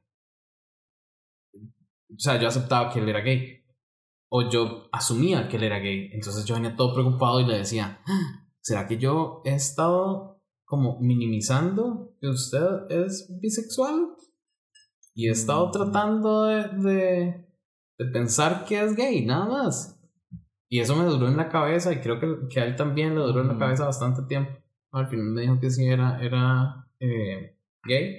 [2.14, 3.64] O sea, yo aceptaba que él era gay.
[4.28, 6.10] O yo asumía que él era gay.
[6.12, 10.98] Entonces yo venía todo preocupado y le decía: "Ah, ¿Será que yo he estado como
[11.00, 14.14] minimizando que usted es bisexual?
[15.14, 17.46] Y he estado tratando de, de,
[17.98, 19.98] de pensar que es gay, nada más.
[20.72, 23.20] Y eso me duró en la cabeza y creo que, que a él también le
[23.20, 24.52] duró en la cabeza bastante tiempo.
[24.90, 28.16] Al final me dijo que sí era, era eh, gay,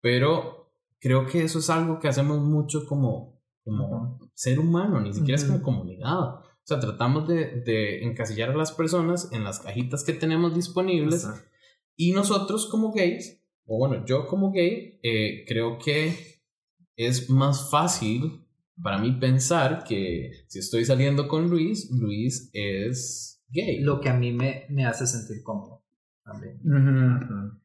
[0.00, 3.35] pero creo que eso es algo que hacemos mucho como,
[3.66, 6.36] como ser humano, ni siquiera es como comunidad.
[6.36, 11.24] O sea, tratamos de, de encasillar a las personas en las cajitas que tenemos disponibles
[11.24, 11.50] Exacto.
[11.96, 16.16] y nosotros como gays, o bueno, yo como gay, eh, creo que
[16.96, 18.46] es más fácil
[18.82, 23.80] para mí pensar que si estoy saliendo con Luis, Luis es gay.
[23.80, 25.84] Lo que a mí me, me hace sentir cómodo
[26.24, 26.60] también.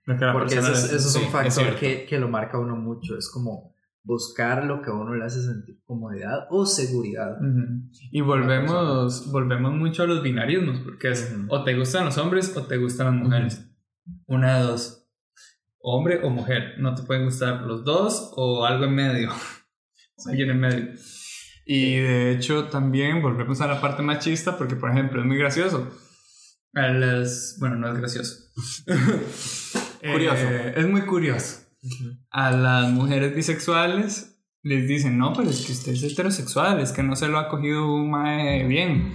[0.05, 1.79] Que la Porque eso es, eso es sí, un es factor cierto.
[1.79, 3.17] que, que lo marca a uno mucho.
[3.17, 3.70] Es como
[4.03, 7.37] buscar lo que a uno le hace sentir comodidad o seguridad.
[7.39, 7.89] Ujú.
[8.11, 11.45] Y volvemos, volvemos mucho a los binarismos, porque es Ujú.
[11.49, 13.67] o te gustan los hombres o te gustan las mujeres.
[14.25, 15.07] Una de dos.
[15.79, 16.75] Hombre o mujer.
[16.79, 19.29] No te pueden gustar los dos o algo en medio.
[20.27, 20.93] Alguien en medio.
[21.65, 25.89] Y de hecho también volvemos a la parte machista porque, por ejemplo, es muy gracioso.
[26.73, 27.57] Las...
[27.59, 28.35] Bueno, no es gracioso.
[30.01, 30.43] Curioso.
[30.43, 31.60] Eh, es muy curioso.
[32.29, 34.27] A las mujeres bisexuales
[34.63, 37.47] les dicen, no, pero es que usted es heterosexual, es que no se lo ha
[37.49, 39.11] cogido un mae bien.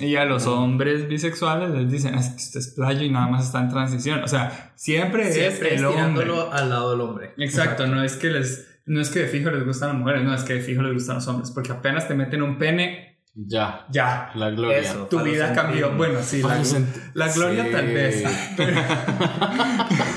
[0.00, 3.46] Y a los hombres bisexuales les dicen, es que usted es playo y nada más
[3.46, 4.22] está en transición.
[4.22, 6.26] O sea, siempre, Siempre es el hombre.
[6.52, 7.32] al lado del hombre.
[7.38, 8.68] Exacto, no es que les...
[8.88, 10.92] No es que de fijo les gustan las mujeres, no es que de fijo les
[10.94, 14.78] gustan los hombres, porque apenas te meten un pene, Ya, ya, la gloria.
[14.78, 15.08] Eso.
[15.10, 15.90] tu vida cambió.
[15.96, 16.62] Bueno, sí, la,
[17.14, 17.72] la gloria Sí.
[17.72, 18.24] tal vez.
[18.56, 18.80] Pero,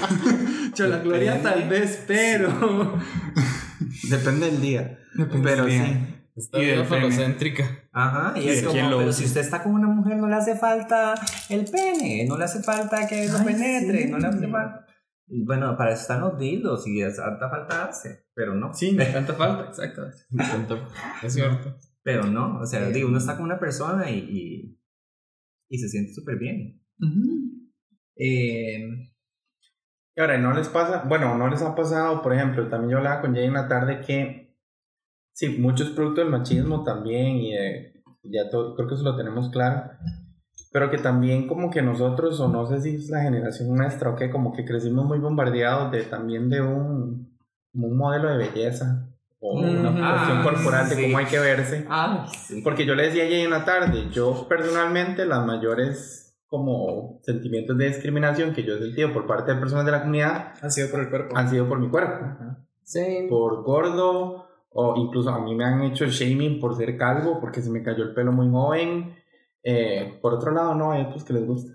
[0.87, 2.49] La gloria tal vez, pero...
[4.09, 4.99] Depende del día.
[5.15, 5.85] Depende Pero del día.
[5.85, 6.15] sí.
[6.35, 7.89] Esta Y falocéntrica.
[7.91, 9.11] Ajá, y Sí, es ¿de como, pero usa?
[9.13, 11.13] si usted está con una mujer no le hace falta
[11.49, 14.09] el pene, no le hace falta que lo Ay, penetre, sí.
[14.09, 14.85] no le hace falta...
[15.27, 18.73] Y Bueno, para eso están los dildos y es falta hace, pero no.
[18.73, 20.07] Sí, me tanta falta, exacto.
[21.21, 21.77] Es cierto.
[22.03, 22.93] Pero no, o sea, Sí.
[22.93, 24.79] digo, uno está con una persona y, y,
[25.69, 26.81] y se siente súper bien.
[28.15, 29.11] Eh,
[30.15, 31.03] Y ahora, ¿no les pasa?
[31.07, 32.21] Bueno, ¿no les ha pasado?
[32.21, 34.53] Por ejemplo, también yo hablaba con Jay en la tarde que,
[35.33, 37.53] sí, muchos productos del machismo también, y
[38.23, 39.91] ya todo, creo que eso lo tenemos claro,
[40.71, 44.15] pero que también como que nosotros, o no sé si es la generación nuestra o
[44.15, 47.37] qué, como que crecimos muy bombardeados de también de un,
[47.73, 49.07] un modelo de belleza,
[49.39, 49.99] o una Ujú.
[49.99, 51.01] cuestión Ah, corporal de sí.
[51.03, 51.85] cómo hay que verse.
[51.89, 52.61] Ah, sí.
[52.61, 57.77] Porque yo le decía a Jay en la tarde, yo personalmente las mayores como sentimientos
[57.77, 60.89] de discriminación que yo he sentido por parte de personas de la comunidad ha sido
[60.89, 61.37] por el cuerpo.
[61.37, 62.25] han sido por mi cuerpo,
[62.83, 63.27] Sí.
[63.29, 67.69] por gordo o incluso a mí me han hecho shaming por ser calvo porque se
[67.69, 69.15] me cayó el pelo muy joven.
[69.63, 71.73] Eh, por otro lado, no, hay otros que les gusta.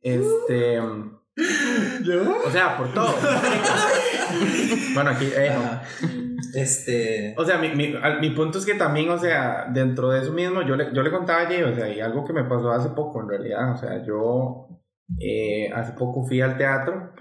[0.00, 0.80] Este,
[2.46, 3.14] o sea, por todo.
[4.94, 6.27] bueno, aquí, eh, no.
[6.54, 7.34] Este.
[7.36, 10.32] O sea, mi, mi, al- mi punto es que también, o sea, dentro de eso
[10.32, 12.70] mismo, yo le, yo le contaba a Jay, o sea, y algo que me pasó
[12.70, 14.68] hace poco en realidad, o sea, yo
[15.20, 17.12] eh, hace poco fui al teatro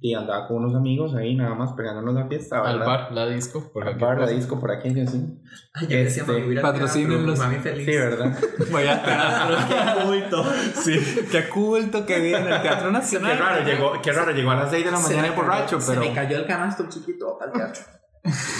[0.00, 2.86] y andaba con unos amigos ahí nada más pegándonos la fiesta, Al ¿verdad?
[2.86, 3.68] bar, la disco.
[3.72, 4.36] Por Al aquí, bar, la pues.
[4.36, 5.40] disco por aquí, así.
[5.74, 7.84] Ay, yo decía, Este, mami, al Mami feliz.
[7.84, 8.38] Sí, ¿verdad?
[8.72, 9.56] Vaya teatro.
[9.68, 10.44] Qué culto.
[10.74, 13.38] Sí, qué culto que viene el Teatro Qué Nacional.
[13.40, 16.00] raro, llegó, qué raro, llegó a las 6 de la mañana y borracho, pero...
[16.02, 17.82] Se me cayó el canasto chiquito al teatro.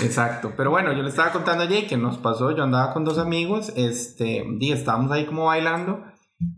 [0.02, 3.04] Exacto, pero bueno, yo le estaba contando a Jay que nos pasó, yo andaba con
[3.04, 6.02] dos amigos, este, y estábamos ahí como bailando,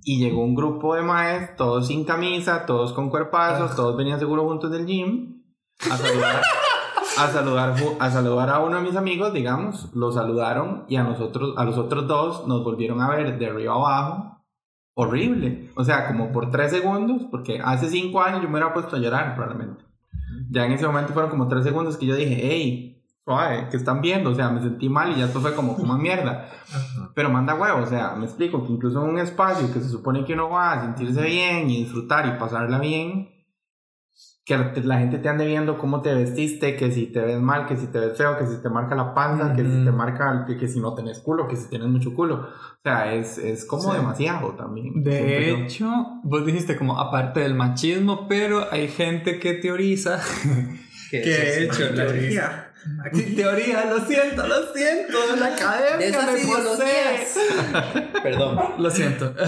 [0.02, 4.44] y llegó un grupo de maes, todos sin camisa, todos con cuerpazos, todos venían seguro
[4.46, 5.42] juntos del gym,
[5.90, 6.42] a saludar,
[7.18, 11.54] a saludar, a saludar a uno de mis amigos, digamos, lo saludaron, y a nosotros,
[11.56, 14.44] a los otros dos nos volvieron a ver de arriba abajo,
[14.94, 18.96] horrible, o sea, como por tres segundos, porque hace cinco años yo me hubiera puesto
[18.96, 19.84] a llorar probablemente.
[20.50, 22.89] Ya en ese momento fueron como tres segundos que yo dije, hey,
[23.70, 24.30] ¿qué están viendo?
[24.30, 26.48] O sea, me sentí mal y ya esto fue como, como mierda.
[27.14, 30.24] Pero manda huevo, o sea, me explico que incluso en un espacio que se supone
[30.24, 33.28] que uno va a sentirse bien y disfrutar y pasarla bien,
[34.44, 37.76] que la, gente te ande viendo cómo te vestiste, que si te ves mal, que
[37.76, 40.56] si te ves feo, que si te marca la panza, que si te marca, que,
[40.56, 42.34] que si no tenés culo, que si tienes mucho culo.
[42.48, 43.96] O sea, es, es como Sí.
[43.96, 45.04] demasiado también.
[45.04, 45.56] De yo.
[45.64, 45.92] hecho,
[46.24, 50.18] vos dijiste como aparte del machismo, pero hay gente que teoriza
[51.10, 52.69] Que que de es hecho una la teoría.
[53.04, 57.26] Aquí teoría, lo siento, lo siento, la De academia me posee.
[58.22, 58.58] Perdón.
[58.78, 59.34] Lo siento.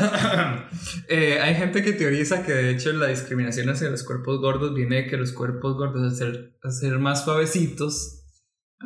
[1.09, 4.97] Eh, hay gente que teoriza que de hecho la discriminación hacia los cuerpos gordos viene
[4.97, 8.22] de que los cuerpos gordos al ser, al ser más suavecitos,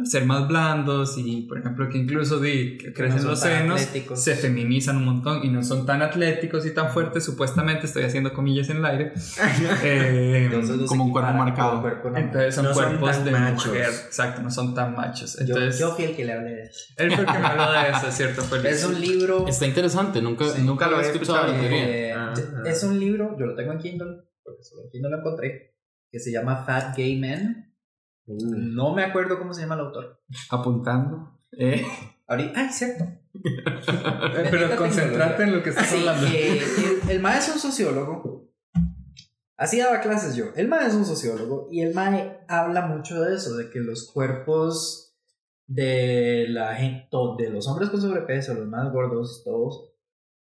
[0.04, 4.22] ser más blandos y por ejemplo que incluso di que crecen son los senos, atléticos.
[4.22, 8.32] se feminizan un montón y no son tan atléticos y tan fuertes, supuestamente estoy haciendo
[8.32, 9.12] comillas en el aire.
[9.82, 10.50] Eh,
[10.88, 11.80] como un cuerpo marcado.
[11.80, 12.24] cuerpo normal.
[12.24, 13.66] entonces son No son cuerpos tan de machos.
[13.68, 15.36] mujer, exacto, no son tan machos.
[15.38, 16.80] Yo, Entonces, yo fui el que le hablé de eso.
[16.96, 18.42] él fue el que me habló de eso, ¿cierto?
[18.42, 19.46] Fue Es un libro.
[19.48, 21.52] Está interesante, nunca, Sí, nunca lo he escuchado.
[21.54, 22.62] eh, Ah, ah.
[22.66, 24.08] Es un libro, yo lo tengo en Kindle,
[24.42, 25.74] porque solo en Kindle lo encontré,
[26.10, 27.74] que se llama Fat Gay Men.
[28.26, 30.20] No me acuerdo cómo se llama el autor.
[30.50, 31.38] Apuntando.
[31.58, 31.86] Eh,
[32.26, 33.04] Ahorita, ay, cierto.
[33.04, 36.26] Eh, Pero concentrate en lo que estás hablando.
[36.26, 36.60] eh,
[37.04, 38.50] el, el mae es un sociólogo.
[39.56, 40.46] Así daba clases yo.
[40.56, 44.10] El mae es un sociólogo y el mae habla mucho de eso, de que los
[44.12, 45.16] cuerpos
[45.68, 47.08] de la gente,
[47.38, 49.92] de los hombres con sobrepeso, los más gordos, todos,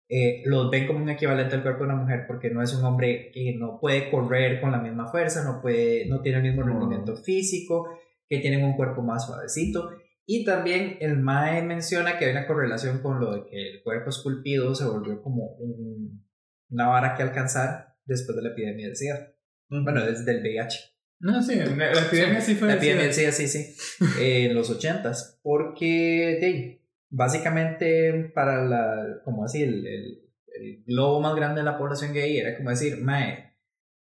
[0.07, 2.83] eh, los ven como un equivalente al cuerpo de una mujer porque no es un
[2.83, 6.63] hombre que no puede correr con la misma fuerza, no, puede, no tiene el mismo
[6.63, 7.89] rendimiento físico,
[8.27, 9.89] que tienen un cuerpo más suavecito.
[10.27, 14.09] Y también el MAE menciona que hay una correlación con lo de que el cuerpo
[14.09, 16.25] esculpido se volvió como un,
[16.69, 19.33] una vara que alcanzar después de la epidemia del SIDA.
[19.69, 20.79] Bueno, desde el VIH.
[21.19, 22.67] No, sí, la, epidemia sí fue.
[22.67, 23.31] La epidemia del SIDA.
[23.31, 23.75] Sí, sí.
[24.19, 25.39] en los ochentas.
[25.41, 26.85] Porque, de
[27.15, 32.38] básicamente, para la, como así, el, el, el globo más grande de la población gay
[32.38, 33.56] era como decir, mae,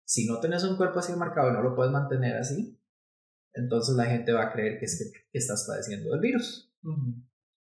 [0.06, 2.80] si no tenés un cuerpo así marcado y no lo puedes mantener así,
[3.54, 6.74] entonces la gente va a creer que es que, que estás padeciendo del virus.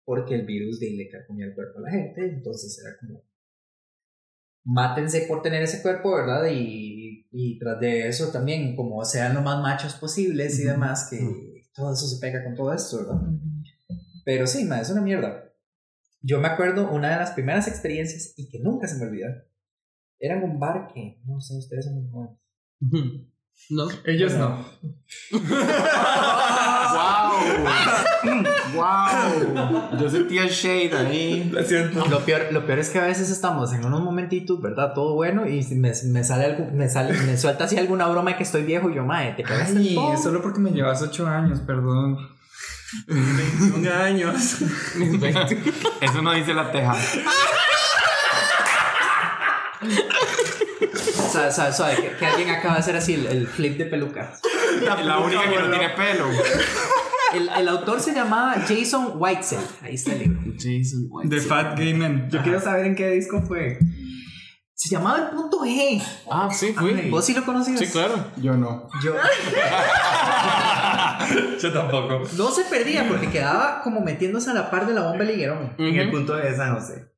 [0.05, 3.25] Porque el virus de ahí le carcomía el cuerpo a la gente, entonces era como,
[4.65, 6.49] mátense por tener ese cuerpo, ¿verdad?
[6.51, 11.19] Y, y tras de eso también, como sean lo más machos posibles y demás, que
[11.75, 13.21] todo eso se pega con todo esto, ¿verdad?
[14.25, 15.45] Pero sí, ma, es una mierda.
[16.23, 19.45] Yo me acuerdo una de las primeras experiencias y que nunca se me olvida.
[20.19, 22.39] Era en un bar que, no sé, ustedes son muy jóvenes.
[23.71, 23.89] No.
[24.05, 24.65] Ellos no.
[28.75, 28.75] ¡Wow!
[28.75, 29.99] ¡Wow!
[30.01, 31.51] Yo sentía el shade ahí.
[31.53, 32.07] Lo siento.
[32.07, 34.93] Lo peor, lo peor es que a veces estamos en unos momentitos, ¿verdad?
[34.95, 38.31] Todo bueno y si me, me sale algo, me sale, me suelta así alguna broma
[38.33, 40.17] de que estoy viejo y yo, mae, te cagaste Ay, todo.
[40.17, 42.19] solo porque me llevas 8 años, perdón.
[43.07, 44.57] 21 años.
[46.01, 46.97] Eso no dice la teja.
[51.31, 54.33] Sabe, sabe, sabe, que, que alguien acaba de hacer así el, el flip de peluca.
[55.05, 56.27] La única que no tiene pelo.
[57.35, 59.61] El, el autor se llamaba Jason Whitesell.
[59.83, 60.41] Ahí está el libro.
[60.57, 61.29] Jason White.
[61.29, 62.29] The Fat Gay Man.
[62.31, 63.79] Yo quiero saber en qué disco fue.
[64.81, 66.03] Se llamaba El Punto G.
[66.31, 67.11] Ah, sí, fui.
[67.11, 67.79] ¿Vos sí lo conocías?
[67.79, 68.15] Sí, claro.
[68.39, 68.89] Yo no.
[69.05, 69.13] Yo
[71.61, 72.23] Yo tampoco.
[72.39, 75.75] no se perdía porque quedaba como metiéndose a la par de la bomba liguerón.
[75.77, 77.13] En el punto de San José.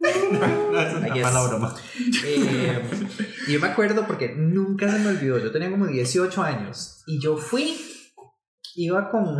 [0.00, 1.22] no, es una guess.
[1.22, 1.76] mala broma.
[2.24, 2.82] Eh,
[3.46, 5.38] y yo me acuerdo porque nunca se me olvidó.
[5.38, 7.78] Yo tenía como 18 años y yo fui,
[8.74, 9.38] iba con.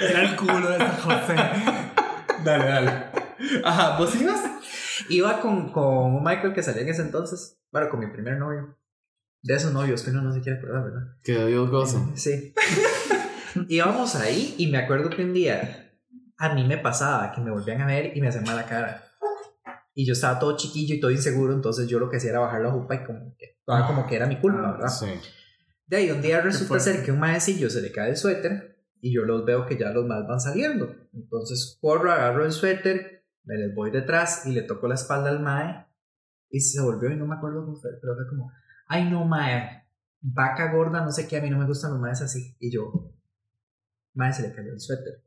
[0.00, 1.36] Era el culo de San José.
[2.42, 3.04] Dale, dale.
[3.64, 4.40] Ajá, ¿vos ibas?
[5.08, 7.60] Iba con, con un Michael que salía en ese entonces.
[7.70, 8.76] Bueno, con mi primer novio.
[9.42, 11.16] De esos novios que uno no se quiere acordar, ¿verdad?
[11.22, 11.98] Que Dios goce.
[12.14, 12.54] Sí.
[13.68, 15.82] Íbamos ahí y me acuerdo que un día
[16.38, 19.04] a mí me pasaba que me volvían a ver y me hacían mala cara.
[19.94, 22.62] Y yo estaba todo chiquillo y todo inseguro, entonces yo lo que hacía era bajar
[22.62, 24.88] la jupa y como que, toda como que era mi culpa, ¿verdad?
[24.88, 25.06] Sí.
[25.86, 29.12] De ahí un día resulta ser que un maecillo se le cae el suéter y
[29.12, 30.94] yo los veo que ya los más van saliendo.
[31.12, 35.40] Entonces corro, agarro el suéter, me les voy detrás y le toco la espalda al
[35.40, 35.86] mae
[36.50, 38.52] y se volvió y no me acuerdo cómo fue, pero fue como,
[38.86, 39.86] ay no mae,
[40.20, 42.56] vaca gorda, no sé qué, a mí no me gustan los maes así.
[42.60, 43.12] Y yo,
[44.14, 45.24] mae, se le cayó el suéter.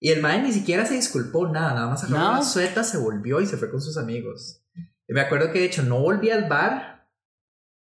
[0.00, 2.38] Y el mae ni siquiera se disculpó, nada, nada más agarró Nada.
[2.38, 4.64] la sueta, se volvió y se fue con sus amigos.
[5.06, 7.08] Y me acuerdo que de hecho no volví al bar.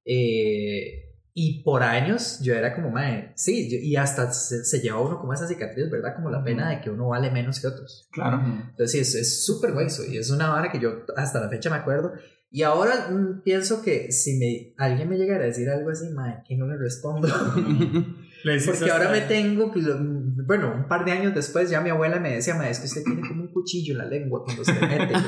[0.06, 1.07] eh,
[1.40, 5.20] y por años yo era como, mae, sí, yo- y hasta se, se lleva uno
[5.20, 6.16] como esa cicatriz, ¿verdad?
[6.16, 8.08] Como la pena de que uno vale menos que otros.
[8.12, 8.42] Claro.
[8.72, 11.70] Entonces sí, es- súper güey eso, y es una vara que yo hasta la fecha
[11.70, 12.14] me acuerdo.
[12.50, 16.42] Y ahora mm, pienso que si me, alguien me llegara a decir algo así, mae,
[16.48, 17.28] que no le respondo.
[18.44, 20.00] Le hiciste Porque ahora me tengo, que lo-
[20.46, 23.04] bueno, un par de años después ya mi abuela me decía, mae, es que usted
[23.04, 25.14] tiene como un cuchillo en la lengua cuando se le mete.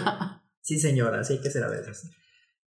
[0.62, 2.10] Sí, señora, así hay que ser a veces.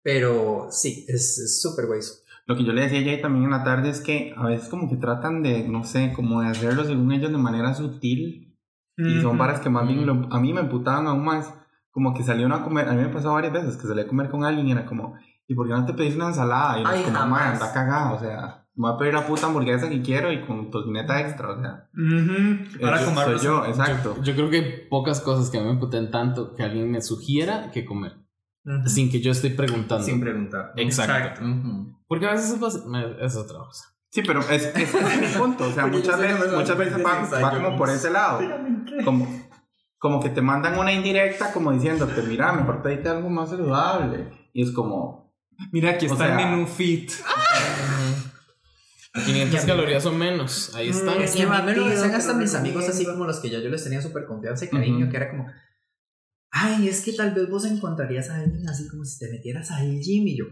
[0.03, 2.15] Pero sí, es súper güey eso.
[2.49, 4.69] Lo que yo le decía a Jay también en la tarde es que a veces
[4.69, 8.57] como que tratan de, no sé, como de hacerlo según ellos de manera sutil.
[8.97, 11.55] Y son varas que más bien lo- a mí me emputaban aún más.
[11.93, 14.29] Como que salieron a comer, a mí me pasó varias veces que salí a comer
[14.31, 15.15] con alguien y era como,
[15.47, 16.81] ¿y por qué no te pedís una ensalada?
[16.81, 17.41] Y Ay, como, jamás.
[17.45, 20.41] man, está cagado, o sea, me voy a pedir la puta hamburguesa que quiero y
[20.41, 21.89] con tocineta extra, o sea.
[22.81, 24.17] Para yo- comer soy yo, exacto.
[24.23, 27.71] Yo creo que pocas cosas que a mí me imputen tanto que alguien me sugiera
[27.73, 28.13] que comer.
[28.87, 30.05] Sin que yo esté preguntando.
[30.05, 30.73] Sin preguntar.
[30.77, 31.43] Exacto.
[31.45, 31.97] Ujú.
[32.07, 33.85] Porque a veces es, bas- me- es otra cosa.
[34.11, 35.69] Sí, pero es, es, es mi punto.
[35.69, 38.41] O sea, muchas veces, muchas veces va, va como por ese lado.
[39.05, 39.29] Como,
[39.99, 44.31] como que te mandan una indirecta como diciéndote, mira, mejor pedite algo más saludable.
[44.53, 45.29] Y es como,
[45.73, 47.11] Mira, aquí O está sea- el menú fit.
[49.25, 50.75] 500 calorías o menos.
[50.75, 51.21] Ahí están.
[51.21, 53.59] Es que a mí me lo decían hasta mis amigos así como los que ya
[53.59, 55.11] yo les tenía súper confianza y cariño, Ujú.
[55.11, 55.47] que era como,
[56.51, 60.01] ay, es que tal vez vos encontrarías a alguien así como si te metieras al
[60.01, 60.45] gym y yo.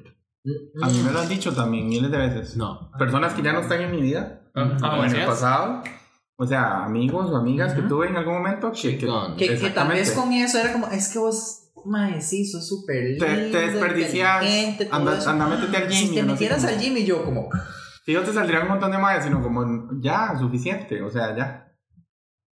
[0.44, 2.57] "Mm, a mí me lo han dicho también miles de veces.
[2.57, 2.90] No.
[2.99, 5.82] Personas que ya no están en mi vida, Ah, o en el pasado.
[6.38, 7.88] O sea, amigos o amigas que Ujú.
[7.88, 9.07] tuve en algún momento que, que-.
[9.38, 13.05] Que, que tal vez con eso era como, es que vos, mae, sí, sos súper
[13.05, 14.44] lindo, te, te desperdicias,
[14.90, 15.99] anda, anda, métete al gym.
[15.99, 17.49] Si y te así metieras al gym y yo como,
[18.05, 21.65] Fijo, te saldría un montón de más, sino como ya, suficiente, o sea, ya.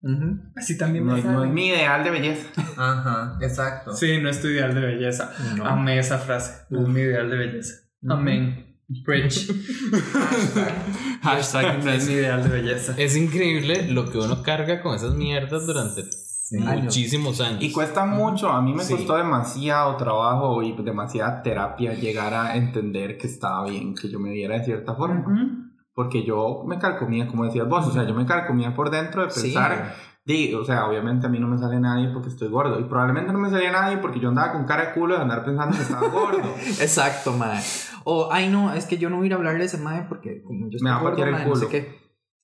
[0.01, 0.39] Ujú.
[0.55, 1.51] Así también No, me es- no es sale.
[1.51, 2.47] mi ideal de belleza.
[2.77, 3.93] Ajá, exacto.
[3.93, 5.31] Sí, no es tu ideal de belleza.
[5.57, 5.65] No.
[5.65, 6.65] Amé esa frase.
[6.69, 7.75] No es mi ideal de belleza.
[8.07, 8.65] Amén.
[9.05, 9.47] Preach.
[11.21, 12.93] Hashtag no es mi ideal de belleza.
[12.97, 16.03] Es increíble lo que uno carga con esas mierdas durante
[16.51, 17.61] muchísimos años.
[17.61, 18.93] Y cuesta mucho, a mí me Sí.
[18.95, 24.31] costó demasiado trabajo y demasiada terapia llegar a entender que estaba bien que yo me
[24.31, 25.68] viera de cierta forma.
[25.99, 29.31] Porque yo me calcomía, como decías vos, o sea, yo me calcomía por dentro de
[29.31, 29.41] Sí.
[29.41, 29.93] pensar,
[30.23, 32.79] di, o sea, obviamente a mí no me sale nadie porque estoy gordo.
[32.79, 35.43] Y probablemente no me salía nadie porque yo andaba con cara de culo de andar
[35.43, 36.55] pensando que estaba gordo.
[36.79, 37.59] Exacto, mae.
[38.05, 40.03] O, ay, no, es que yo no voy a ir a hablarle a ese mae
[40.07, 41.69] porque como yo estoy Me va a gordo, patear el mae, no sé culo.
[41.69, 41.99] qué.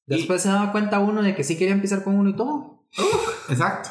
[0.05, 2.83] Después se daba cuenta uno de que sí quería empezar con uno y todo.
[3.47, 3.89] Exacto.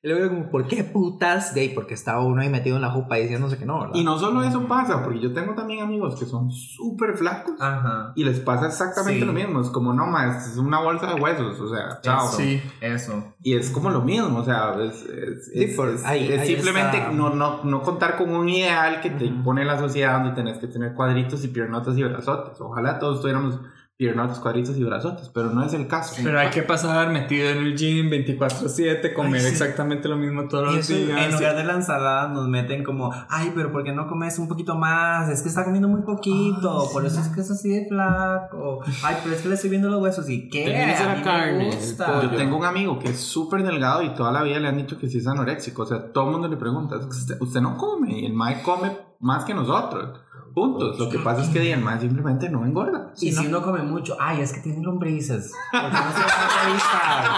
[0.00, 1.54] Y luego como, ¿por qué putas?
[1.54, 3.94] De ahí, porque estaba uno ahí metido en la jupa diciéndose que no, ¿verdad?
[3.96, 8.12] Y no solo eso pasa, porque yo tengo también amigos que son súper flacos Ajá.
[8.14, 9.26] y les pasa exactamente Sí.
[9.26, 9.60] lo mismo.
[9.60, 12.28] Es como, no, más, es una bolsa de huesos, o sea, chao.
[12.28, 12.36] Eso.
[12.36, 12.62] Sí.
[12.80, 13.34] Eso.
[13.42, 16.42] Y es como lo mismo, o sea, es, es- Sí, es- por- es- ahí- es
[16.42, 19.34] ahí simplemente no, no, no contar con un ideal que te Ujú.
[19.34, 22.60] impone la sociedad donde tenés que tener cuadritos y piernotas y brazotes.
[22.60, 23.58] Ojalá todos tuviéramos
[23.98, 26.14] piernotas, cuadritos y brazotes, pero no es el caso.
[26.22, 29.46] Pero hay que pasar metido en el gym 24-7, comer Ay, sí.
[29.48, 31.20] exactamente lo mismo todos Y los eso, días.
[31.26, 34.46] en lugar de la ensalada nos meten como, ay, pero ¿por qué no comes un
[34.46, 35.28] poquito más?
[35.28, 38.78] Es que está comiendo muy poquito, Ay, por eso es que es así de flaco.
[39.02, 40.64] Ay, pero es que le estoy viendo los huesos y qué.
[40.66, 42.22] Termínese la A mí me carne, gusta.
[42.22, 44.96] Yo tengo un amigo que es súper delgado y toda la vida le han dicho
[44.96, 45.82] que sí es anoréxico.
[45.82, 48.62] O sea, todo el mundo le pregunta, "Es que usted, no come y el mae
[48.62, 50.20] come más que nosotros.
[50.60, 50.98] Puntos.
[50.98, 53.12] Lo que pasa es que el mae simplemente no engorda.
[53.20, 55.52] Y si uno come mucho, ay, es que tiene lombrices.
[55.72, 57.36] ¿Por qué no se van a?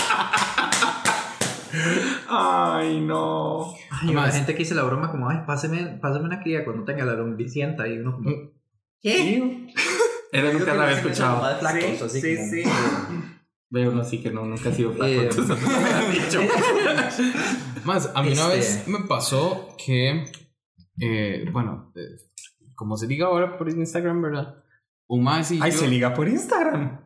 [2.28, 3.72] Ay, no.
[3.90, 6.84] Ay, la Más- gente que dice la broma como, ay, páseme, páseme una cría cuando
[6.84, 8.30] tenga la lombricienta y uno como,
[9.00, 9.36] ¿qué?
[10.32, 11.40] Él nunca la había escuchado.
[11.40, 12.62] Más flacos, Sí, así sí, como- sí.
[13.72, 15.06] Veo uno sí que no, nunca ha sido flaco.
[15.12, 16.40] Eh, entonces no me lo han dicho.
[17.84, 20.24] Más, a mí una Este- vez me pasó que,
[21.00, 22.16] eh, bueno, eh,
[22.80, 24.54] como se diga ahora por Instagram, ¿verdad?
[25.06, 26.98] Un más y Ay, yo, se liga por Instagram.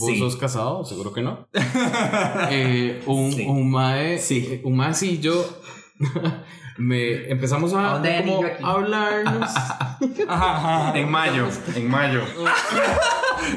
[0.00, 0.18] ¿Vos Sí.
[0.18, 0.84] sos casado?
[0.84, 1.46] Seguro que no.
[2.50, 3.46] Eh, un, Sí.
[3.46, 4.44] un mae, Sí.
[4.50, 5.44] eh, un mae y yo
[6.78, 9.50] me empezamos a, ¿Dónde hay como hablarnos.
[10.96, 11.46] en mayo,
[11.76, 12.22] en mayo.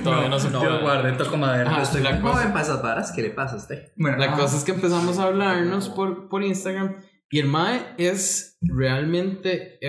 [0.04, 0.82] Todavía no, se Yo puede.
[0.82, 1.76] guardé, toco madera.
[1.78, 3.92] Yo estoy la cosa- joven para esas varas, ¿qué le pasa a usted?
[3.98, 6.98] Bueno, La ah, cosa es que empezamos a hablarnos por, por Instagram
[7.32, 9.80] y el Mae es realmente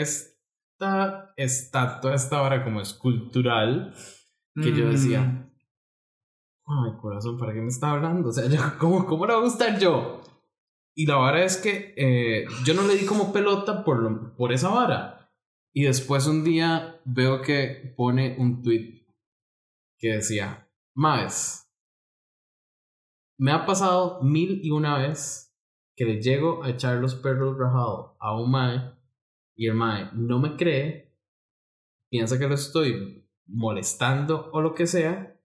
[0.82, 3.94] esta estatua, esta hora como escultural
[4.54, 5.48] que yo mm, decía,
[6.66, 8.28] ay corazón, ¿para qué me está hablando?
[8.30, 10.20] O sea, yo, ¿cómo, ¿cómo le va a gustar yo?
[10.94, 14.52] Y la vara es que eh, yo no le di como pelota por, lo- por
[14.52, 15.30] esa vara.
[15.74, 19.06] Y después un día veo que pone un tweet
[19.98, 21.66] que decía, Maes,
[23.38, 25.56] me ha pasado mil y una vez
[25.96, 28.92] que le llego a echar los perros rajados a un Mae
[29.56, 31.14] y el Mae no me cree,
[32.10, 35.38] piensa que lo estoy molestando o lo que sea.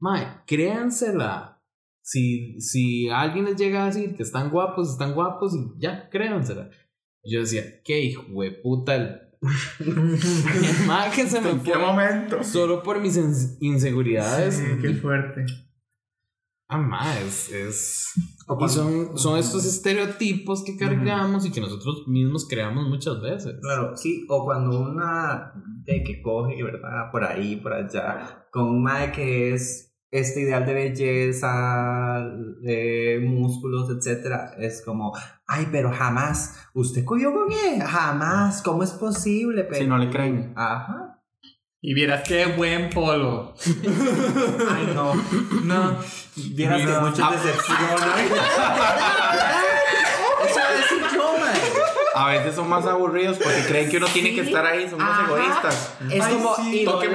[0.00, 1.62] Mae, créansela.
[2.02, 6.70] Si, si alguien les llega a decir que están guapos, están guapos y ya, créansela.
[7.24, 9.20] Yo decía, qué hijo de puta el,
[9.80, 12.42] el Mae que se me ¿En qué momento?
[12.42, 14.54] solo por mis ins- inseguridades.
[14.56, 15.44] sí, qué fuerte.
[16.72, 17.50] Ah, ma, es.
[17.50, 23.56] Y son, son estos estereotipos que cargamos y que nosotros mismos creamos muchas veces.
[23.60, 25.52] Claro, sí, o cuando una
[25.84, 27.10] de que coge, ¿verdad?
[27.10, 32.24] Por ahí, por allá, con un mae que es este ideal de belleza,
[32.60, 35.12] de músculos, etcétera, es como,
[35.48, 37.82] ay, pero jamás, ¿usted cogió con él?
[37.82, 39.66] Jamás, ¿cómo es posible?
[39.72, 40.52] Si no le creen.
[40.56, 41.09] Ajá.
[41.82, 43.54] Y vieras qué buen polo.
[43.66, 45.14] Ay, no.
[45.64, 45.96] No.
[46.36, 46.86] Vieras que
[47.30, 47.80] decepciones.
[50.46, 50.60] Eso
[50.96, 51.32] iba a yo,
[52.26, 55.26] veces son más aburridos porque creen que uno tiene que estar ahí, son más Ajá.
[55.28, 55.92] egoístas.
[56.10, 57.14] Es Ay, como, sí, tóqueme.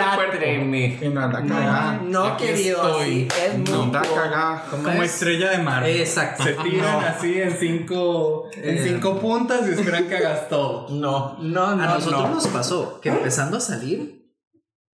[1.02, 2.00] Y no anda cagada.
[2.04, 3.28] No, Aquí querido, estoy.
[3.32, 4.16] así es No muy anda poco.
[4.16, 4.66] cagada.
[4.72, 5.88] Como estrella de mar.
[5.88, 6.44] Exacto.
[6.44, 8.82] Se tiran así en cinco, en Eh.
[8.84, 10.88] cinco puntas y esperan que hagas todo.
[10.90, 11.84] No, no, no.
[11.84, 12.36] A nosotros no.
[12.36, 14.25] nos pasó que empezando a salir,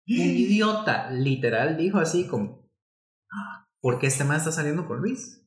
[0.07, 2.67] un idiota literal dijo así como,
[3.79, 5.37] ¿por qué este man está saliendo con Luis?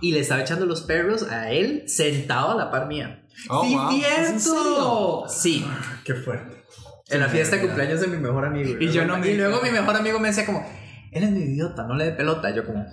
[0.00, 3.24] Y le estaba echando los perros a él sentado a la par mía.
[3.48, 3.90] Oh, ¡Sí, wow.
[3.92, 5.24] cierto!
[5.28, 5.66] Sí,
[6.04, 6.64] Qué fuerte.
[7.08, 8.76] en la fiesta de cumpleaños de mi mejor amigo.
[8.80, 10.66] Y yo no me- Y luego mi mejor amigo me decía como,
[11.12, 12.50] él es mi idiota, no le dé pelota.
[12.54, 12.84] Yo como,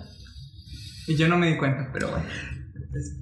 [1.08, 2.26] Y yo no me di cuenta, pero bueno.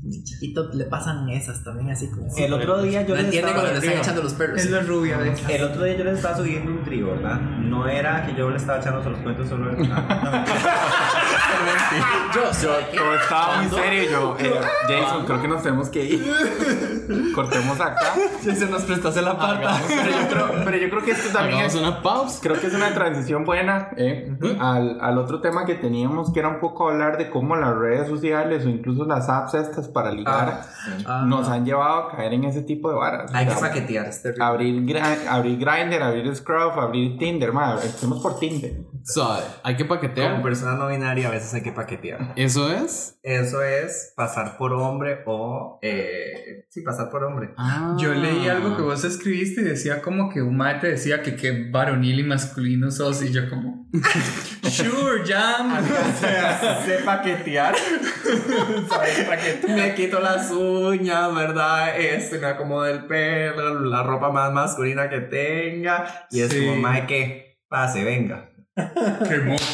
[0.03, 2.29] Mi chiquito le pasan esas también así como...
[2.37, 3.65] El otro día yo no les entiende estaba...
[3.65, 4.61] cuando le están echando los perros.
[4.61, 5.43] Es la rubia, ¿ves?
[5.49, 7.41] El otro día yo les estaba subiendo un trío, ¿verdad?
[7.41, 9.77] No era que yo le estaba echando los cuentos solo de...
[12.63, 14.53] Yo, Yo estaba muy serio yo, eh,
[14.89, 16.33] Jason, creo que nos tenemos que ir.
[17.35, 18.15] Cortemos acá.
[18.41, 19.81] si se nos prestase la pata.
[19.89, 22.39] Pero yo creo, pero yo creo que esto también Hagamos es, una pausa.
[22.43, 26.49] creo que es una transición buena eh, al, al otro tema que teníamos, que era
[26.49, 30.63] un poco hablar de cómo las redes sociales o incluso las apps estas para ligar
[31.05, 31.25] Ah.
[31.27, 33.33] nos han llevado a caer en ese tipo de varas.
[33.35, 34.09] Hay O que paquetear.
[34.41, 38.73] abrir, Gra- abrir Grindr, abrir Scruff, abrir Tinder, madre, empecemos por Tinder.
[39.07, 39.45] Suave.
[39.63, 40.43] Hay que Como paquetear.
[40.43, 42.33] persona no binaria a veces hay que paquetear.
[42.37, 43.19] Eso es.
[43.23, 45.79] Eso es pasar por hombre o...
[45.81, 47.51] Eh, sí, pasar por hombre.
[47.57, 47.97] Ah.
[47.99, 51.37] Yo leí algo que vos escribiste y decía como que un mae te decía que
[51.37, 53.87] qué varonil y masculino sos y yo como
[54.65, 57.75] sure jam o sea sé paquetear.
[59.69, 61.99] me quito las uñas, ¿verdad?
[61.99, 66.27] Este, me acomodo el pelo, la ropa más masculina que tenga.
[66.31, 66.67] Y es Sí.
[66.67, 68.51] como, mae, que pase, venga.
[68.77, 69.65] Qué hermoso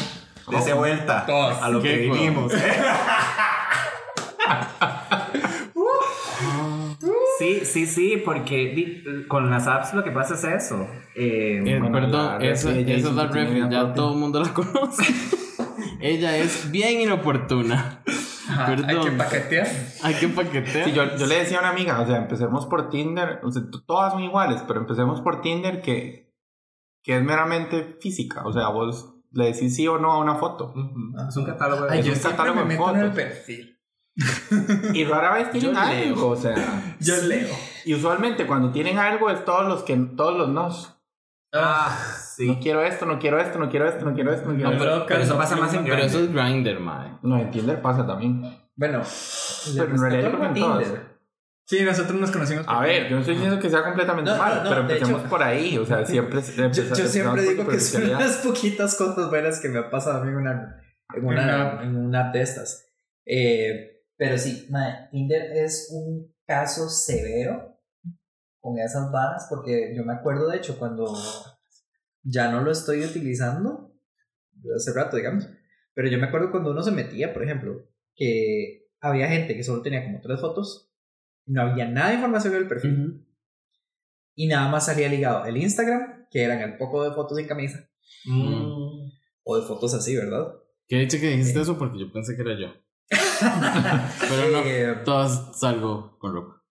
[0.49, 1.61] Dese vuelta Todos.
[1.61, 2.53] a lo que Qué vinimos.
[2.53, 2.57] ¿eh?
[7.39, 10.87] Sí, sí, sí, porque di- con las apps lo que pasa es eso.
[11.15, 14.53] Eh, Eh, Bueno, perdón, de esa es la que tiene ya todo el mundo la
[14.53, 15.03] conoce.
[15.99, 18.01] Ella es bien inoportuna.
[18.49, 19.17] Ajá, hay que Perdón.
[19.17, 19.67] paquetear
[20.03, 20.85] Hay que paquetear.
[20.85, 23.63] Sí, yo, yo le decía a una amiga, o sea, empecemos por Tinder, o sea,
[23.63, 26.22] t- todas son iguales, pero empecemos por Tinder que,
[27.03, 30.71] que es meramente física, o sea, vos le decís sí o no a una foto.
[30.75, 33.01] ujú, es un catálogo de Ay, Es yo un catálogo me de meto en el
[33.11, 33.15] fotos.
[33.23, 33.79] perfil
[34.93, 36.27] Y rara vez tienen Yo algo, leo.
[36.29, 37.49] o sea, yo leo
[37.85, 40.97] y usualmente cuando tienen algo es todos los que, todos los nos.
[41.51, 42.47] Ah, sí.
[42.47, 44.75] No quiero esto, no quiero esto, no quiero esto, no quiero esto, no quiero No,
[44.77, 44.85] esto.
[44.85, 46.09] pero, Pero eso pasa más en pero Grindr.
[46.09, 47.11] eso es Grinder, mae.
[47.21, 48.41] No, en Tinder pasa también.
[48.75, 49.01] Bueno,
[49.75, 50.87] Pero en realidad yo creo que en todas.
[51.77, 54.55] Sí nosotros nos conocimos A ver, yo no estoy diciendo que sea completamente No, mal,
[54.57, 56.41] no, no, pero empecemos hecho- por ahí, o sea, siempre...
[56.41, 60.21] Yo, yo siempre digo que son una las poquitas cosas buenas que me ha pasado
[60.21, 60.81] a mí en una,
[61.15, 62.89] en una, en una de estas.
[63.25, 67.79] Eh, pero sí, mae, Tinder es un caso severo
[68.59, 71.13] con esas varas, porque yo me acuerdo, de hecho, cuando
[72.21, 73.93] ya no lo estoy utilizando,
[74.75, 75.49] hace rato, digamos,
[75.93, 79.81] pero yo me acuerdo cuando uno se metía, por ejemplo, que había gente que solo
[79.81, 80.92] tenía como tres fotos,
[81.45, 83.27] no había nada de información en el perfil.
[84.35, 87.87] Y nada más salía ligado el Instagram, que eran el poco de fotos sin camisa,
[88.25, 89.11] Mm.
[89.43, 90.53] o de fotos así, ¿verdad?
[90.87, 92.67] Que dicho que dijiste eso porque yo pensé que era yo.
[94.29, 96.63] Pero no, Eh, todas salgo con ropa.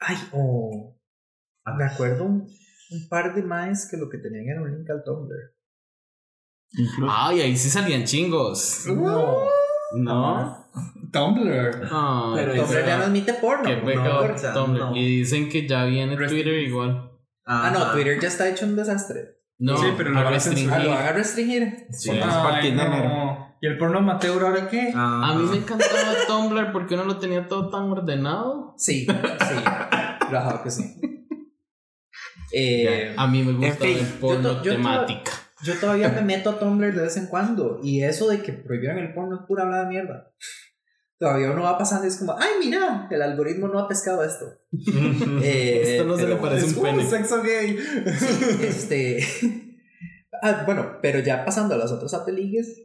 [0.00, 0.96] ay, oh,
[1.76, 2.42] me acuerdo un,
[2.90, 5.54] un par de más que lo que tenían era un link al Tumblr.
[6.72, 7.12] Incluso.
[7.12, 8.86] Ay, ahí sí salían chingos.
[8.86, 9.46] No,
[9.96, 10.65] No.
[11.12, 13.64] Tumblr Ay, Pero Tumblr ya no admite porno.
[14.54, 14.78] Tumblr.
[14.78, 14.96] no.
[14.96, 17.10] Y dicen que ya viene Twitter igual.
[17.44, 17.92] Ah, no.
[17.92, 19.36] Twitter ya está hecho un desastre.
[19.58, 20.70] No, Sí, pero lo a van a restringir.
[20.72, 21.86] Ah, lo van a restringir.
[21.90, 22.10] Sí.
[22.10, 23.56] Ay, no.
[23.60, 25.30] y el porno amateur ahora qué Ah.
[25.30, 28.74] A mí me encantaba Tumblr porque uno lo tenía todo tan ordenado.
[28.76, 29.54] Sí, sí.
[30.30, 31.00] Rajado que sí.
[32.52, 35.32] Eh, A mí me gusta fin, el porno yo temática.
[35.62, 37.80] Yo todavía me meto a Tumblr de vez en cuando.
[37.82, 40.32] Y eso de que prohibieron el porno es pura habla de mierda.
[41.18, 44.44] Todavía uno va pasando y es como, ay, mira, el algoritmo no ha pescado esto.
[45.42, 47.04] Eh, Esto no se le parece un Uh, pene.
[47.06, 47.78] sexo gay.
[48.62, 49.20] este.
[50.42, 52.82] Ah, bueno, pero ya pasando a las otras apeligues.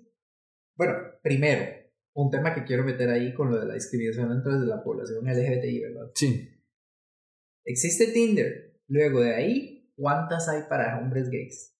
[0.77, 1.65] Bueno, primero,
[2.13, 5.25] un tema que quiero meter ahí con lo de la discriminación dentro de la población
[5.25, 6.11] LGBTI, ¿verdad?
[6.15, 6.49] Sí.
[7.65, 8.79] Existe Tinder.
[8.87, 11.75] Luego de ahí, ¿cuántas hay para hombres gays?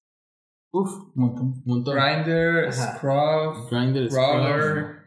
[0.73, 1.45] Uf, un montón.
[1.47, 1.95] Un montón.
[1.95, 2.71] Grindr.
[2.73, 5.00] Scruff Grindr, Roller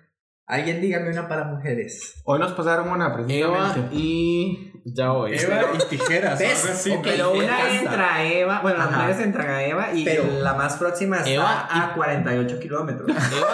[0.46, 2.20] Alguien dígame una para mujeres.
[2.24, 3.96] Hoy nos pasaron una Eva precisamente.
[3.96, 4.70] y.
[4.86, 5.34] Ya voy.
[5.34, 6.62] Eva y tijeras ¿Ves?
[6.62, 7.02] algo así, Ok, ¿no?
[7.04, 10.76] Pero una entra a Eva, bueno, las mujeres entran a Eva y Pero- la más
[10.76, 13.08] próxima está Eva y- a 48 kilómetros.
[13.08, 13.48] Eva,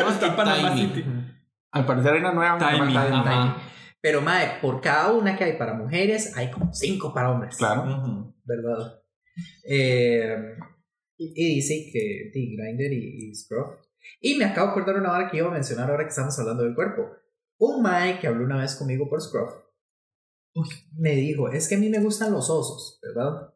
[0.00, 0.86] Eva Está Panama Tiny.
[0.88, 1.04] City.
[1.72, 2.56] Al parecer hay una nueva.
[2.58, 3.12] Timing, Timing.
[3.12, 3.56] Ajá.
[4.00, 7.56] Pero, Mae, por cada una que hay para mujeres, hay como cinco para hombres.
[7.56, 8.32] Claro.
[8.44, 9.00] ¿Verdad?
[9.68, 10.34] Eh,
[11.18, 13.74] y, y dice que Grindr y, y Scruff.
[14.20, 16.62] Y me acabo de acordar una hora que iba a mencionar ahora que estamos hablando
[16.64, 17.10] del cuerpo.
[17.58, 19.52] Un Mae que habló una vez conmigo por Scruff
[20.96, 23.54] me dijo: Es que a mí me gustan los osos, ¿verdad?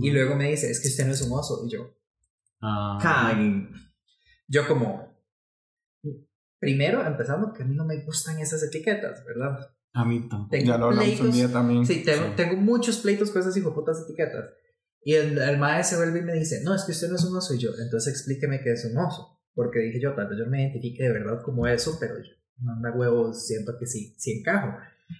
[0.00, 1.64] Y luego me dice: Es que usted no es un oso.
[1.66, 1.94] Y yo,
[2.60, 2.98] Ah.
[4.48, 5.14] Yo como.
[6.58, 9.58] Primero, empezando, que a mí no me gustan esas etiquetas, ¿verdad?
[9.92, 10.50] A mí tampoco.
[10.50, 11.86] Tengo Ya lo hablamos un día también.
[11.86, 12.32] Sí, tengo, Sí.
[12.36, 14.46] tengo muchos pleitos con esas hijoputas etiquetas.
[15.02, 17.24] Y el, el maestro se vuelve y me dice, no, es que usted no es
[17.24, 17.54] un oso.
[17.54, 19.35] Y yo, entonces explíqueme qué es un oso.
[19.56, 22.92] Porque dije yo, tal vez yo me identifique de verdad como eso, pero yo manda
[22.92, 24.76] huevos, siento que sí, sí encajo.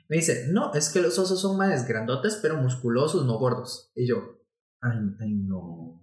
[0.09, 3.91] Me dice, no, es que los osos son más grandotes, pero musculosos, no gordos.
[3.97, 4.43] Y yo,
[4.81, 6.01] Ay, ay, no.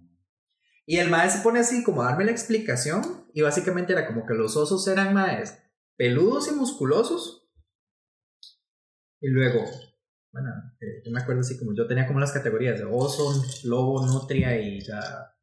[0.84, 4.26] y el maestro se pone así como a darme la explicación y básicamente era como
[4.26, 5.62] que los osos eran más
[5.96, 7.48] peludos y musculosos.
[9.20, 9.60] Y luego,
[10.32, 13.32] bueno, eh, yo me acuerdo así como yo tenía como las categorías de oso,
[13.64, 15.33] lobo, nutria y ya.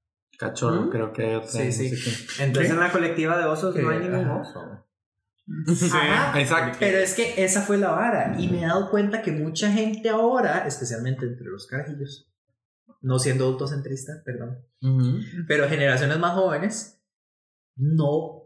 [0.42, 0.90] Cachorro, ¿Mm?
[0.90, 1.50] creo que hay otra.
[1.52, 1.92] Sí, sí.
[1.92, 2.44] qué.
[2.44, 4.60] Entonces en la colectiva de osos no hay ningún oso.
[5.94, 6.78] Ajá, Exacto.
[6.80, 10.10] Pero es que esa fue la vara y me he dado cuenta que mucha gente
[10.10, 12.28] ahora, especialmente entre los carajillos,
[13.02, 14.66] no siendo autocentrista, perdón,
[15.48, 17.04] pero generaciones más jóvenes
[17.76, 18.41] no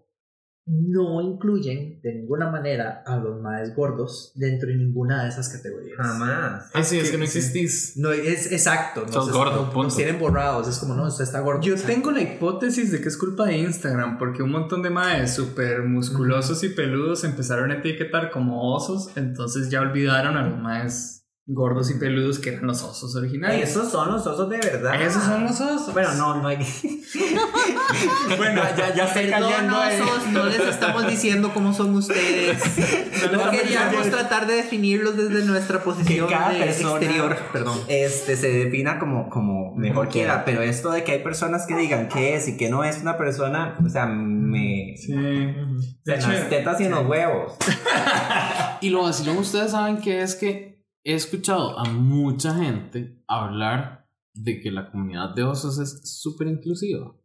[0.67, 5.95] no incluyen de ninguna manera a los más gordos dentro de ninguna de esas categorías.
[5.95, 6.71] Jamás.
[6.73, 7.93] Así es que- no existís.
[7.97, 9.01] No, es exacto.
[9.05, 9.83] No Sos se- gordo, no- punto.
[9.83, 10.67] Nos tienen borrados.
[10.67, 11.61] Es como, no, usted está gordo.
[11.61, 11.93] Yo Exacto.
[11.93, 15.83] tengo la hipótesis de que es culpa de Instagram, porque un montón de maes súper
[15.83, 21.91] musculosos y peludos empezaron a etiquetar como osos, entonces ya olvidaron a los maes gordos
[21.91, 23.69] y peludos que eran los osos originales.
[23.69, 24.99] Esos son los osos de verdad.
[24.99, 25.93] Esos son los osos.
[25.93, 26.65] Bueno, no, no hay que.
[28.37, 30.01] bueno, ya, ya estoy ahí.
[30.01, 32.63] osos, no les estamos diciendo cómo son ustedes.
[33.31, 37.35] No queríamos tratar de definirlos desde nuestra posición Que cada de exterior.
[37.51, 37.79] Perdón.
[37.87, 42.07] Este se defina como, como mejor quiera, pero esto de que hay personas que digan
[42.07, 44.95] qué es y que no es una persona, o sea, me.
[44.97, 45.11] Sí.
[45.13, 47.53] En De hecho, las tetas y en los huevos.
[48.81, 50.74] Y lo vacilón, ustedes saben que es que
[51.05, 57.15] he escuchado a mucha gente hablar de que la comunidad de osos es súper inclusiva.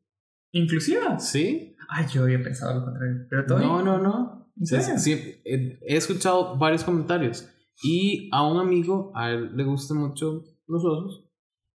[0.52, 1.18] ¿Inclusiva?
[1.18, 1.74] ¿Sí?
[1.88, 3.26] Ay, yo había pensado lo contrario.
[3.28, 4.52] Pero todo No, no, no.
[4.56, 4.98] ¿En Sí, serio?
[4.98, 7.48] sí, he, escuchado varios comentarios.
[7.82, 11.24] Y a un amigo, a él le gustan mucho los osos.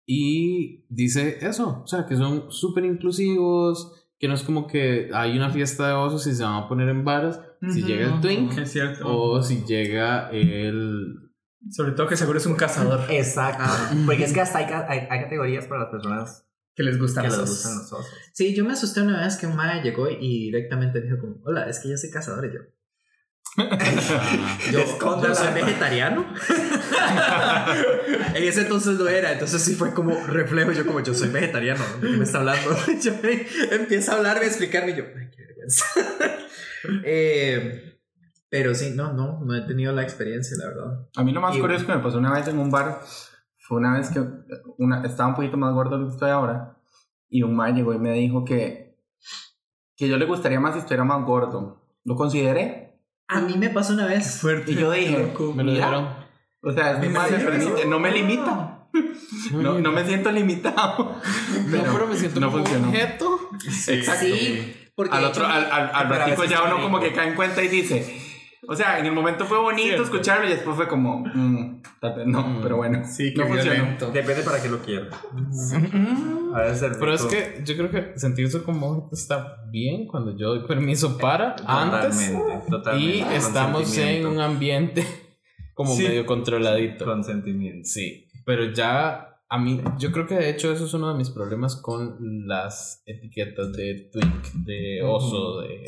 [0.06, 5.36] Y dice eso, o sea, que son súper inclusivos, que no es como que hay
[5.36, 7.40] una fiesta de osos y se van a poner en varas.
[7.72, 9.04] Si Ujú, llega el twink Es cierto.
[9.06, 11.23] o si llega el...
[11.70, 13.64] Sobre todo que seguro es un cazador Exacto.
[14.06, 16.44] Porque es que hasta hay, hay, hay categorías para las personas
[16.74, 17.56] que les gustan que los les osos.
[17.56, 18.06] gustan los osos.
[18.32, 21.68] Sí, yo me asusté una vez que un mae llegó y directamente dijo como, hola,
[21.68, 22.60] es que yo soy cazador y yo.
[24.72, 26.26] Yo, soy vegetariano.
[28.34, 30.72] en ese entonces lo era, entonces sí fue como reflejo.
[30.72, 32.76] Yo, como yo soy vegetariano, ¿de qué me está hablando?
[33.00, 33.12] yo
[33.70, 35.84] empieza a hablarme, a explicarme y yo, ay, qué vergüenza.
[37.04, 37.93] Eh,
[38.48, 41.08] pero sí, no, no, no he tenido la experiencia, la verdad.
[41.16, 43.00] A mí lo más Y- curioso que me pasó una vez en un bar
[43.58, 44.22] fue una vez que
[44.78, 46.76] una, estaba un poquito más gordo de lo que estoy ahora
[47.28, 48.98] y un man llegó y me dijo que,
[49.96, 51.82] que yo le gustaría más si estuviera más gordo.
[52.04, 54.38] Lo consideré A mí me pasó una vez.
[54.40, 54.72] Fuerte.
[54.72, 56.08] y yo dije, Me lo mira, dijeron.
[56.62, 57.50] o sea, es ¿En más me serio?
[57.52, 58.86] permite, no me limita,
[59.52, 61.16] no, no me siento limitado.
[61.68, 62.88] No, pero me siento no como un funcionó.
[62.90, 63.38] objeto.
[63.88, 64.24] Exacto.
[64.26, 67.62] Sí, porque Al otro, al, al, al ratico ya uno como que cae en cuenta
[67.62, 68.20] y dice,
[68.68, 70.02] o sea, en el momento fue bonito Cierto.
[70.04, 71.82] escucharlo y después fue como, mm,
[72.26, 72.62] no, Mm.
[72.62, 74.12] pero bueno, Sí, que no funcionó.
[74.12, 75.06] Depende para qué lo quiero.
[76.54, 80.48] A ver, ser Pero es que yo creo que sentirse como está bien cuando yo
[80.54, 83.16] doy permiso para antes Totalmente, totalmente.
[83.16, 85.04] y estamos en un ambiente
[85.74, 86.04] como Sí.
[86.04, 87.04] medio controladito.
[87.04, 87.88] Consentimiento.
[87.88, 91.30] Sí, pero ya a mí, yo creo que de hecho eso es uno de mis
[91.30, 95.84] problemas con las etiquetas de twink, de oso, de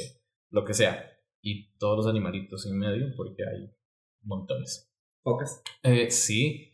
[0.51, 1.05] lo que sea,
[1.49, 3.71] y todos los animalitos en medio, porque hay
[4.23, 4.91] montones.
[5.23, 5.63] Pocas.
[5.85, 6.73] Eh, sí,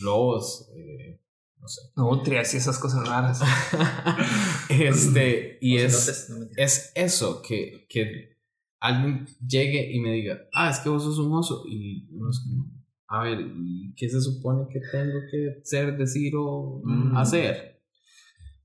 [0.00, 1.20] lobos, eh,
[1.58, 1.80] no sé.
[1.96, 3.40] Nutrias y esas cosas raras.
[4.68, 8.36] este, y es, no es eso, que, que
[8.80, 12.40] alguien llegue y me diga, ah, es que vos sos un oso, y no es
[12.40, 12.70] como,
[13.08, 17.16] a ver, ¿y ¿qué se supone que tengo que ser, decir o Mm.
[17.16, 17.79] hacer?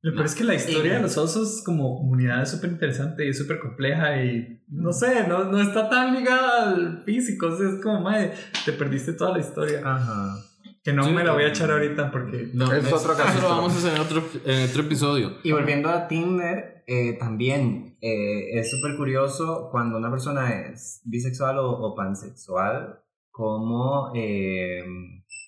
[0.06, 3.26] Lo peor es que la historia Eh, de los osos como comunidad es súper interesante
[3.26, 7.47] y es súper compleja y no sé, no, no está tan ligada al físico.
[7.47, 8.34] o sea, es como, madre,
[8.66, 9.82] te perdiste toda la historia.
[9.84, 10.36] Ajá.
[10.84, 11.12] Que no Sí.
[11.12, 12.51] me la voy a echar ahorita porque...
[12.53, 13.49] No, Es otro eso capítulo.
[13.49, 15.38] lo vamos a hacer en otro, en otro episodio.
[15.43, 21.58] Y volviendo a Tinder, eh, también eh, es súper curioso cuando una persona es bisexual
[21.58, 22.99] o, o pansexual,
[23.32, 24.84] como eh,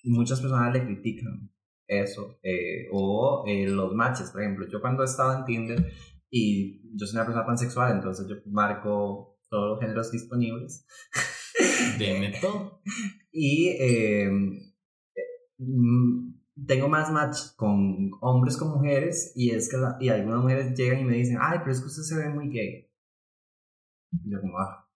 [0.02, 1.48] muchas personas le critican
[1.88, 2.38] eso.
[2.42, 4.66] eh, o eh, los matches, por ejemplo.
[4.68, 5.92] Yo cuando estaba en Tinder
[6.30, 10.86] y yo soy una persona pansexual, entonces yo marco todos los géneros disponibles.
[11.98, 12.80] Deme todo.
[13.32, 14.30] Y eh,
[15.58, 16.34] mm,
[16.66, 21.00] tengo más match con hombres con mujeres y es que la- y algunas mujeres llegan
[21.00, 22.90] y me dicen, ay, pero es que usted se ve muy gay.
[24.24, 24.88] Y yo como, ah,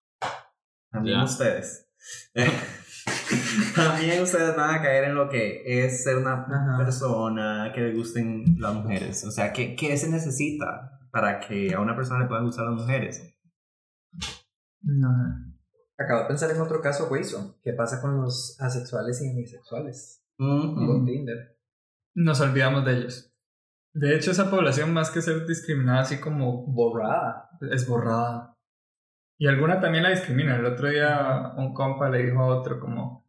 [0.91, 1.89] también ustedes.
[3.75, 6.77] también ustedes van a caer en lo que es ser una Ajá.
[6.79, 9.25] persona que le gusten las mujeres.
[9.25, 12.81] O sea, ¿qué, ¿qué se necesita para que a una persona le puedan gustar las
[12.81, 13.35] mujeres?
[14.83, 15.09] No.
[15.99, 17.57] Acabo de pensar en otro caso, Wilson.
[17.63, 20.25] ¿Qué pasa con los asexuales y bisexuales?
[20.39, 20.75] Ujú.
[20.75, 21.59] Con Tinder.
[22.15, 23.33] Nos olvidamos de ellos.
[23.95, 27.51] De hecho, esa población, más que ser discriminada, así como Borrada.
[27.71, 28.57] es borrada.
[29.39, 30.57] Y alguna también la discrimina.
[30.57, 33.22] El otro día un compa le dijo a otro como,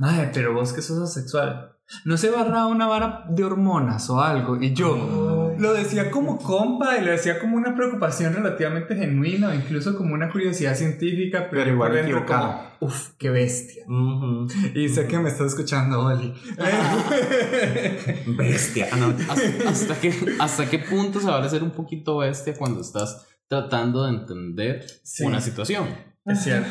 [0.00, 1.72] Ay, pero vos que sos asexual.
[2.04, 4.60] ¿No se barra una vara de hormonas o algo?
[4.62, 9.54] Y yo lo decía como compa y lo decía como una preocupación relativamente genuina o
[9.54, 12.76] incluso como una curiosidad científica, pero, Pero igual equivocada.
[12.78, 13.84] como, Uf, qué bestia.
[13.88, 14.46] Ujú.
[14.74, 16.34] Y sé que me está escuchando, Oli.
[18.26, 18.88] Bestia.
[18.92, 19.06] Ah, no.
[19.30, 23.26] ¿Hasta, hasta qué, ¿Hasta qué punto se va a ser un poquito bestia cuando estás
[23.48, 25.24] tratando de entender Sí.
[25.24, 25.86] una situación?
[26.26, 26.68] Es cierto.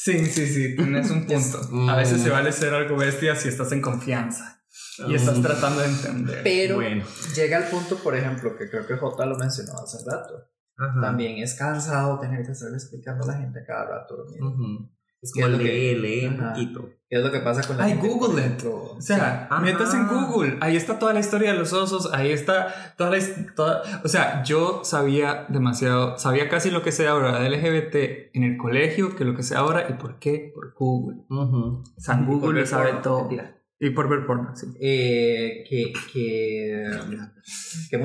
[0.00, 1.90] Sí, sí, sí, tienes un punto.
[1.90, 4.62] A veces se vale ser algo bestia si estás en confianza
[5.08, 6.40] y estás tratando de entender.
[6.44, 7.04] Pero Bueno.
[7.34, 10.34] llega el punto, por ejemplo, que creo que J lo mencionó hace rato.
[10.76, 11.00] Ajá.
[11.00, 14.24] También es cansado tener que estar explicando a la gente cada rato.
[14.30, 14.88] mismo.
[15.20, 16.90] Es ¿Qué como lee, lee un poquito.
[17.10, 18.06] ¿Qué es lo que pasa con la Ay, gente?
[18.08, 18.82] Google ejemplo?
[18.92, 19.64] O sea, Sí.
[19.64, 20.06] metas en.
[20.06, 20.58] Google.
[20.60, 22.12] Ahí está toda la historia de los osos.
[22.12, 23.18] Ahí está toda la
[23.56, 26.18] toda- O sea, yo sabía demasiado.
[26.18, 29.56] Sabía casi lo que sé ahora de LGBT en el colegio que lo que sé
[29.56, 29.86] ahora.
[29.88, 30.52] ¿Y por qué?
[30.54, 31.22] Por Google.
[31.28, 31.82] Ujú.
[31.96, 33.20] O sea, Y por Google lo sabe porno, todo.
[33.22, 33.54] mentira.
[33.80, 34.66] Y por ver porno, sí.
[34.80, 36.82] Eh, que, que,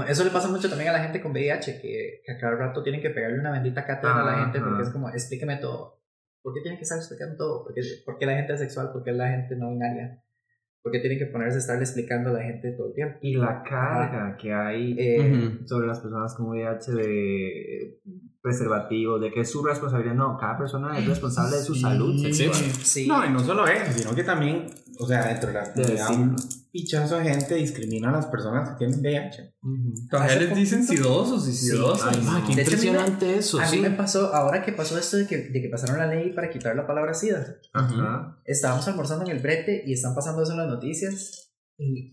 [0.07, 2.83] eso le pasa mucho también a la gente con VIH, que, que a cada rato
[2.83, 6.02] tienen que pegarle una bendita cátedra a la gente porque es como, explíqueme todo.
[6.43, 7.63] ¿Por qué tienen que estar explicando todo?
[7.63, 8.91] ¿Por qué, por qué la gente es sexual?
[8.91, 10.21] ¿Por qué la gente no binaria?
[10.83, 13.17] ¿Por qué tienen que ponerse a estarle explicando a la gente todo el tiempo?
[13.21, 15.65] Y la carga que hay Eh, Ujú.
[15.67, 17.99] sobre las personas con VIH de
[18.43, 20.15] preservativo, de que es su responsabilidad.
[20.15, 21.81] No, cada persona es responsable de su Sí.
[21.81, 22.33] salud Sí.
[22.33, 22.71] sexual.
[22.83, 23.07] sí.
[23.07, 24.65] No, y no solo eso, sino que también,
[24.99, 26.35] o sea, dentro de la comunidad, un
[26.69, 29.55] pichazo de gente discrimina a las personas que tienen VIH.
[30.09, 32.15] Todavía Hace les dicen sidosos y sidosas.
[32.17, 33.77] Ay, Ah, qué hecho, impresionante eso, A sí.
[33.77, 36.49] mí me pasó, ahora que pasó esto de que, de que pasaron la ley para
[36.49, 38.41] quitar la palabra SIDA, Ajá.
[38.43, 42.11] estábamos almorzando en el brete y están pasando eso en las noticias y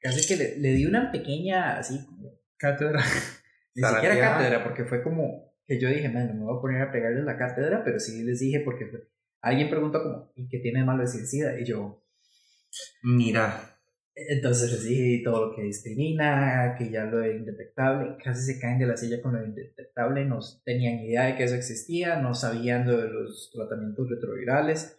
[0.00, 3.02] casi que le, le di una pequeña así como cátedra
[3.76, 4.38] ni siquiera Zarateada.
[4.38, 7.24] cátedra porque fue como que yo dije man no me voy a poner a pegarles
[7.24, 8.90] la cátedra pero sí les dije porque
[9.40, 11.60] alguien preguntó como ¿y qué tiene de malo decir SIDA?
[11.60, 12.02] y yo
[13.02, 13.78] Mira,
[14.14, 18.78] entonces les dije todo lo que discrimina que ya lo de indetectable casi se caen
[18.78, 22.34] de la silla con lo de indetectable no tenían idea de que eso existía no
[22.34, 24.98] sabían lo de los tratamientos retrovirales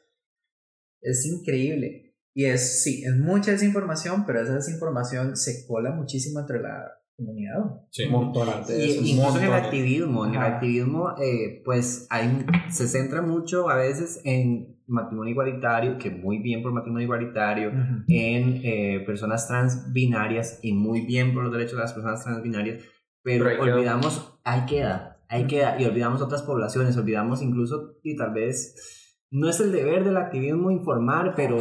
[1.01, 2.15] es increíble.
[2.33, 7.81] Y es, sí, es mucha desinformación, pero esa desinformación se cola muchísimo entre la comunidad.
[7.89, 8.07] Sí.
[8.07, 12.87] Montones de Y, esos, incluso en el activismo, en el activismo, eh, pues hay, se
[12.87, 17.71] centra mucho a veces en matrimonio igualitario, que muy bien por matrimonio igualitario,
[18.07, 22.41] en eh, personas trans binarias y muy bien por los derechos de las personas trans
[22.41, 22.83] binarias,
[23.21, 28.15] pero, Pero ahí olvidamos, ahí queda, ahí queda, y olvidamos otras poblaciones, olvidamos incluso, y
[28.15, 31.57] tal vez no es el deber del activismo informar, pero,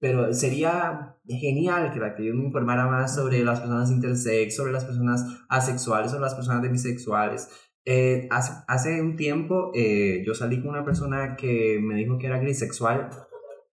[0.00, 5.24] pero sería genial que el activismo informara más sobre las personas intersex, sobre las personas
[5.48, 7.48] asexuales, sobre las personas demisexuales.
[7.84, 12.26] Eh, hace, hace un tiempo eh, yo salí con una persona que me dijo que
[12.26, 13.08] era grisexual.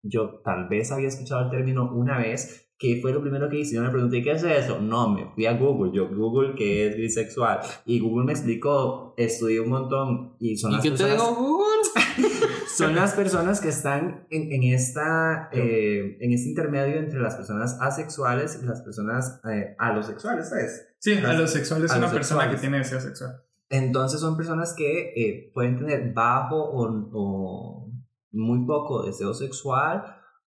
[0.02, 3.76] Yo tal vez había escuchado el término una vez, que fue lo primero que hice.
[3.76, 4.80] Yo me pregunté, ¿qué es eso?
[4.80, 5.92] No, me fui a Google.
[5.94, 7.60] Yo, Google, que es grisexual?
[7.86, 11.34] Y Google me explicó, estudié un montón y son ¿Y las qué te personas digo,
[11.34, 12.28] Google?
[12.76, 17.78] son las personas que están en, en esta, eh, en este intermedio entre las personas
[17.80, 20.88] asexuales y las personas eh, alosexuales, ¿sabes?
[20.98, 23.42] Sí, a los sexuales es una persona que tiene deseo sexual.
[23.68, 27.92] Entonces son personas que eh, pueden tener bajo o, o
[28.32, 30.04] muy poco deseo sexual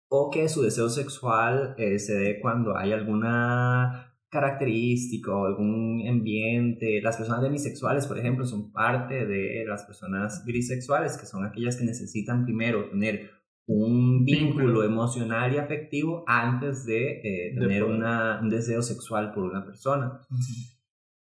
[0.10, 7.02] o que su deseo sexual eh, se dé cuando hay alguna característica o algún ambiente.
[7.02, 11.86] Las personas demisexuales, por ejemplo, son parte de las personas grisexuales, que son aquellas que
[11.86, 13.30] necesitan primero tener
[13.70, 19.66] un vínculo emocional y afectivo antes de eh, tener una, un deseo sexual por una
[19.66, 20.20] persona.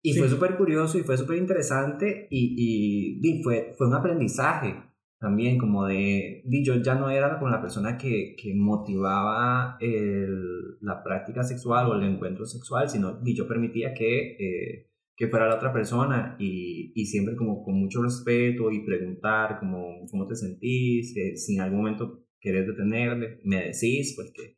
[0.03, 0.18] Y Sí.
[0.20, 4.76] fue súper curioso y fue súper interesante y, y, y fue, fue un aprendizaje
[5.21, 10.79] también, como de, di, yo ya no era como la persona que, que motivaba el-
[10.81, 15.47] la práctica sexual o el encuentro sexual, sino di, yo permitía que, eh, que fuera
[15.47, 20.35] la otra persona y, y siempre como con mucho respeto y preguntar como, cómo te
[20.35, 24.57] sentís, que si en algún momento querés detenerle, me decís, porque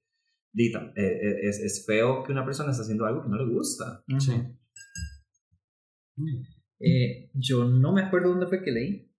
[0.52, 3.36] di, tam- eh, eh, es, es feo que una persona esté haciendo algo que no
[3.44, 4.04] le gusta.
[4.20, 4.32] Sí.
[6.78, 9.11] Eh, yo no me acuerdo dónde fue que leí,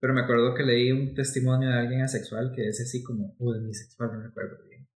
[0.00, 3.52] pero me acuerdo que leí un testimonio de alguien asexual que es así como, o
[3.52, 4.88] de bisexual, no me acuerdo bien,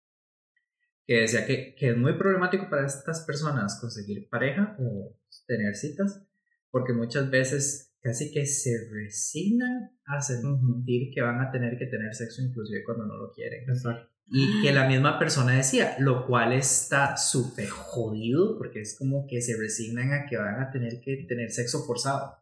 [1.05, 6.23] que decía que, que es muy problemático para estas personas conseguir pareja o tener citas,
[6.71, 12.13] porque muchas veces casi que se resignan a sentir que van a tener que tener
[12.13, 13.69] sexo inclusive cuando no lo quieren.
[13.69, 14.09] Exacto.
[14.25, 19.41] Y que la misma persona decía, lo cual está súper jodido porque es como que
[19.41, 22.37] se resignan a que van a tener que tener sexo forzado.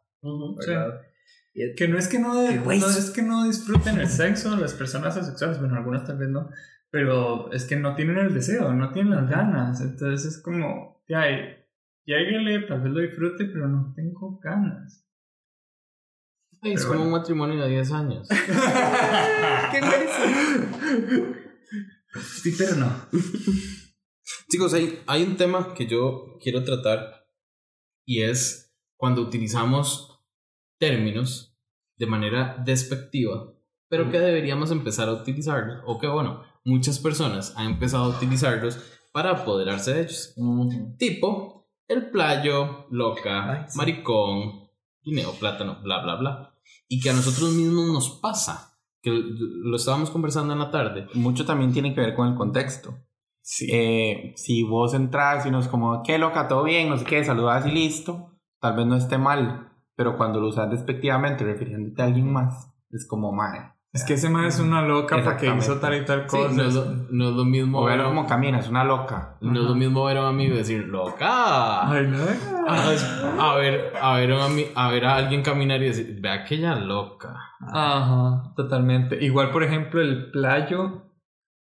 [0.77, 1.01] ¿verdad?
[1.01, 1.10] Y es-
[1.53, 5.75] Que no es que no, es que no disfruten el sexo las personas asexuales, bueno,
[5.75, 6.49] algunas tal vez no,
[6.89, 11.25] pero es que no tienen el deseo, no tienen las ganas, entonces es como, ya,
[12.05, 15.05] lléguele, tal vez lo disfrute, pero no tengo ganas.
[16.61, 17.15] Ay, es Pero como bueno.
[17.15, 18.29] un matrimonio de 10 años.
[19.71, 19.81] ¡Qué!
[22.19, 22.93] Sí, pero no.
[24.49, 27.25] Chicos, hay, hay un tema que yo quiero tratar
[28.05, 30.10] y es cuando utilizamos
[30.81, 31.55] términos
[31.95, 33.53] de manera despectiva,
[33.87, 38.79] pero que deberíamos empezar a utilizarlos, o que bueno, muchas personas han empezado a utilizarlos
[39.13, 40.33] para apoderarse de ellos.
[40.97, 43.77] Tipo, el playo, loca, Ay, sí.
[43.77, 44.69] maricón,
[45.03, 46.55] guineo, plátano, bla, bla, bla.
[46.87, 51.07] Y que a nosotros mismos nos pasa, que lo estábamos conversando en la tarde.
[51.13, 52.97] Mucho también tiene que ver con el contexto.
[53.69, 57.23] Eh, si vos entras y no es como, qué loca, todo bien, no sé qué,
[57.23, 59.70] saludas y listo, tal vez no esté mal,
[60.01, 63.71] pero cuando lo usas despectivamente refiriéndote a alguien más, es como, madre.
[63.93, 66.55] Es que ese man es una loca porque hizo tal y tal Sí, cosa.
[66.55, 69.35] no, es lo, no es lo mismo O ver a- cómo camina, es una loca.
[69.41, 71.87] No es lo mismo ver a un amigo y decir, loca.
[71.91, 72.17] Ay, no.
[72.23, 73.03] Es-
[73.37, 76.33] A ver, a ver, a, ami- a ver a alguien caminar y decir, ve a
[76.33, 77.35] aquella loca.
[77.59, 79.23] Ajá, totalmente.
[79.23, 81.03] Igual, por ejemplo, el playo.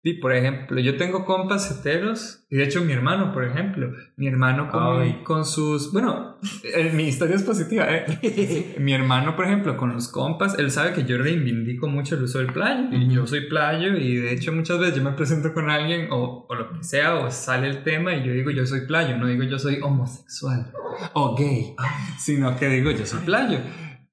[0.08, 4.28] Y por ejemplo, yo tengo compas heteros, y de hecho mi hermano, por ejemplo, mi
[4.28, 8.76] hermano con, con sus, bueno, eh, mi historia es positiva, ¿eh?
[8.80, 12.38] mi hermano, por ejemplo, con los compas, él sabe que yo reivindico mucho el uso
[12.38, 15.72] del playo, y yo soy playo, y de hecho muchas veces yo me presento con
[15.72, 18.82] alguien, o, o lo que sea, o sale el tema, y yo digo yo soy
[18.82, 20.72] playo, no digo yo soy homosexual,
[21.14, 21.76] o gay,
[22.20, 23.58] sino que digo yo soy playo.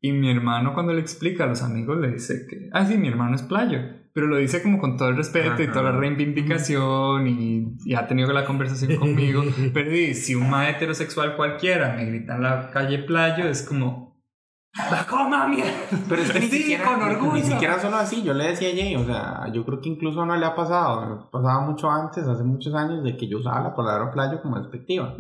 [0.00, 3.08] Y mi hermano cuando le explica a los amigos le dice que, ah, sí, mi
[3.08, 5.72] hermano es playo, pero lo dice como con todo el respeto y Ajá.
[5.72, 9.42] toda la reivindicación y, y ha tenido la conversación conmigo.
[9.74, 14.20] Pero si un ma heterosexual cualquiera me grita en la calle playo, es como,
[14.90, 15.70] ¡la coma, mierda!
[16.08, 17.32] Pero es que ni Sí, siquiera, con orgullo.
[17.34, 20.24] ni siquiera solo así, yo le decía a Jay, o sea, yo creo que incluso
[20.26, 23.74] no le ha pasado, pasaba mucho antes, hace muchos años, de que yo usaba la
[23.74, 25.14] palabra playo como despectiva,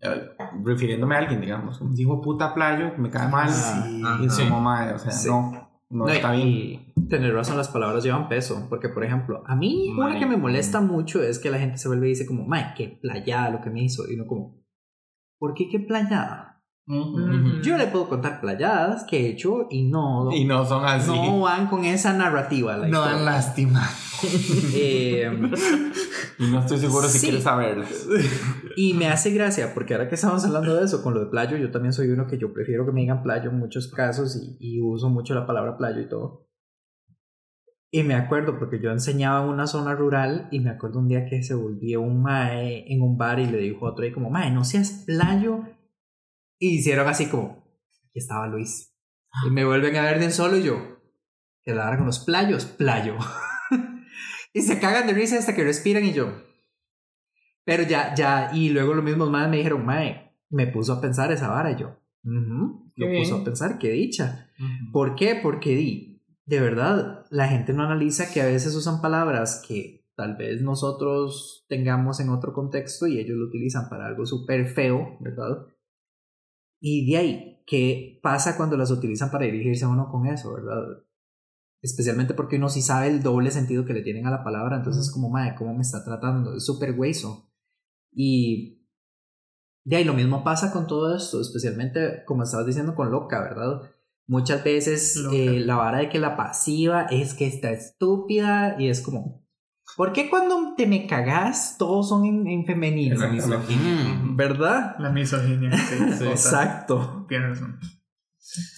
[0.00, 0.28] eh,
[0.64, 4.02] refiriéndome a alguien, digamos, como dijo puta playo, me cae mal, Sí.
[4.22, 4.44] y es Sí.
[4.44, 5.28] como madre, o sea, Sí.
[5.28, 6.48] no, no, No, está bien.
[6.48, 8.66] y tener razón, las palabras llevan peso.
[8.68, 11.88] Porque, por ejemplo, a mí una que me molesta mucho es que la gente se
[11.88, 14.10] vuelve y dice como, mae, qué playada lo que me hizo.
[14.10, 14.62] Y no como,
[15.38, 16.47] ¿por qué qué playada?
[16.88, 17.60] Ujú.
[17.62, 21.10] Yo le puedo contar playadas que he hecho y no, Y no son así.
[21.10, 22.76] no van con esa narrativa.
[22.78, 23.88] la No dan lástima.
[24.74, 25.30] Eh,
[26.40, 27.26] Y no estoy seguro si Sí.
[27.26, 28.08] quieres saberlas.
[28.76, 31.56] y me hace gracia, porque ahora que estamos hablando de eso, con lo de playo,
[31.56, 34.56] yo también soy uno que yo prefiero que me digan playo en muchos casos y,
[34.58, 36.48] y uso mucho la palabra playo y todo.
[37.92, 41.24] Y me acuerdo, porque yo enseñaba en una zona rural y me acuerdo un día
[41.24, 44.30] que se volvió un mae en un bar y le dijo a otro ahí como,
[44.30, 45.60] mae, no seas playo.
[46.58, 47.64] Y hicieron así como,
[48.08, 48.94] aquí estaba Luis.
[49.46, 51.00] Y me vuelven a ver de un solo y yo,
[51.62, 53.16] que la con los playos, playo.
[54.52, 56.42] y se cagan de risa hasta que respiran y yo.
[57.64, 61.30] Pero ya, ya, y luego los mismos madres me dijeron, mae, me puso a pensar
[61.30, 62.00] esa vara y yo.
[62.22, 64.50] Qué Lo puso a pensar, qué dicha.
[64.92, 65.38] ¿Por qué?
[65.40, 70.36] Porque di, de verdad, la gente no analiza que a veces usan palabras que tal
[70.36, 75.66] vez nosotros tengamos en otro contexto y ellos lo utilizan para algo súper feo, ¿verdad?
[76.80, 81.04] Y de ahí, ¿qué pasa cuando las utilizan para dirigirse a uno con eso, verdad?
[81.82, 85.06] Especialmente porque uno sí sabe el doble sentido que le tienen a la palabra, entonces
[85.06, 86.54] es como, madre, ¿cómo me está tratando?
[86.56, 87.50] Es súper hueso.
[88.12, 88.86] Y
[89.84, 93.82] de ahí lo mismo pasa con todo esto, especialmente como estabas diciendo con loca, ¿verdad?
[94.26, 99.00] Muchas veces eh, la vara de que la pasiva es que está estúpida y es
[99.00, 99.47] como,
[99.98, 103.16] ¿por qué cuando te me cagas todos son en, en femenino?
[103.16, 104.20] La misoginia.
[104.30, 104.94] ¿Verdad?
[105.00, 105.76] La misoginia,
[106.18, 106.24] sí.
[106.24, 107.26] Exacto.
[107.28, 107.80] Tienes razón.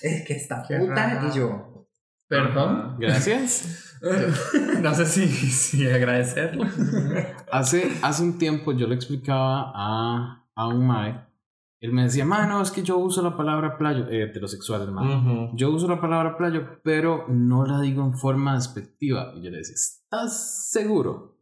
[0.02, 1.86] Es que está Qué puta y yo.
[2.26, 2.96] Perdón.
[2.98, 3.98] Gracias.
[4.80, 6.64] no sé si, si agradecerlo.
[7.52, 11.29] Hace, hace un tiempo yo le explicaba a, a un mae.
[11.80, 15.16] Él me decía, mae, no, es que yo uso la palabra playo, eh, heterosexual, mae.
[15.16, 15.56] Ujú.
[15.56, 19.32] Yo uso la palabra playo, pero no la digo en forma despectiva.
[19.34, 21.38] Y yo le decía, ¿estás seguro?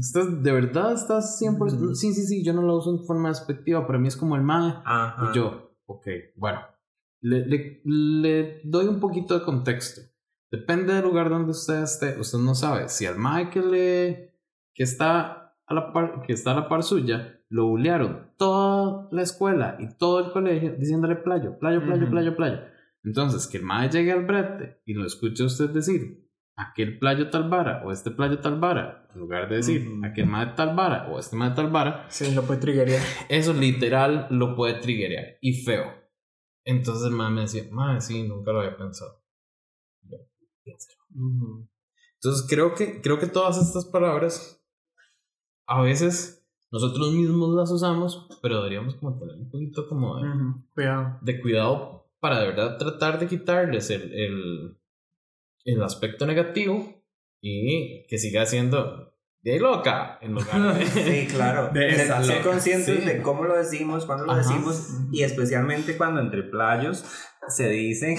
[0.00, 1.94] ¿Estás, ¿De verdad estás 100%?
[1.94, 3.86] Sí, sí, sí, yo no la uso en forma despectiva.
[3.86, 4.42] Para mí es como el.
[4.84, 5.30] Ajá.
[5.32, 6.60] Y yo, ok, bueno,
[7.20, 10.00] le, le- le doy un poquito de contexto.
[10.50, 14.34] Depende del lugar donde usted esté, usted no sabe si al mae que le
[14.74, 19.22] que está a la par, que está a la par suya lo bullearon toda la
[19.22, 22.58] escuela y todo el colegio diciéndole playo, playo, playo, playo, playo.
[23.04, 27.48] Entonces, que el mae llegue al brete y lo escuche usted decir aquel playo tal
[27.48, 30.04] vara o este playo tal vara, en lugar de decir Ujú.
[30.04, 33.02] aquel mae tal vara o este mae tal vara, Sí, lo puede triggerear.
[33.28, 35.84] eso literal lo puede triggerear y feo.
[36.64, 39.22] Entonces el mae me decía, mae, sí, nunca lo había pensado.
[40.02, 40.16] Yo.
[42.20, 44.60] Entonces creo que, creo que todas estas palabras
[45.68, 50.28] a veces nosotros mismos las usamos, pero deberíamos como tener un poquito como de,
[50.74, 51.18] Cuidado.
[51.22, 54.78] de cuidado para de verdad tratar de quitarles el, el,
[55.66, 57.02] el aspecto negativo
[57.40, 59.12] y que siga siendo
[59.42, 60.86] de loca en lugar de...
[60.86, 61.68] Sí, claro.
[61.72, 63.04] De Ser- esa ser loca, conscientes sí.
[63.06, 64.40] de cómo lo decimos, cuándo lo Ajá.
[64.40, 67.04] decimos y especialmente cuando entre playos
[67.48, 68.16] se dicen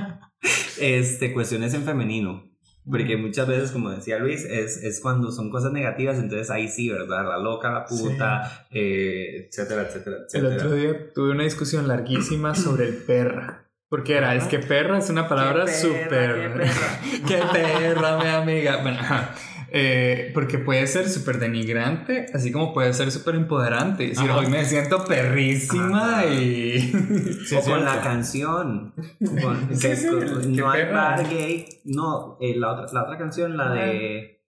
[0.80, 2.48] este, cuestiones en femenino.
[2.88, 6.88] Porque muchas veces, como decía Luis, es, es cuando son cosas negativas, entonces ahí sí,
[6.90, 7.24] ¿verdad?
[7.28, 10.54] La loca, la puta, eh, etcétera, etcétera, El etcétera.
[10.56, 13.68] otro día tuve una discusión larguísima sobre el perra.
[13.88, 16.34] Porque era, es que perra es una palabra Qué perra, súper...
[16.34, 17.00] qué perra.
[17.28, 18.78] ¡Qué perra, mi amiga!
[18.82, 19.34] Bueno, ajá.
[19.74, 24.04] Eh, porque puede ser súper denigrante, así como puede ser súper empoderante.
[24.04, 24.40] Es decir, Ajá.
[24.40, 26.26] hoy me siento perrísima Ajá.
[26.26, 26.78] y...
[27.46, 28.94] Sí, o con la canción.
[29.18, 31.64] Con- que- con- no hay bar gay.
[31.84, 34.42] No, eh, la, otra, la otra canción, la de.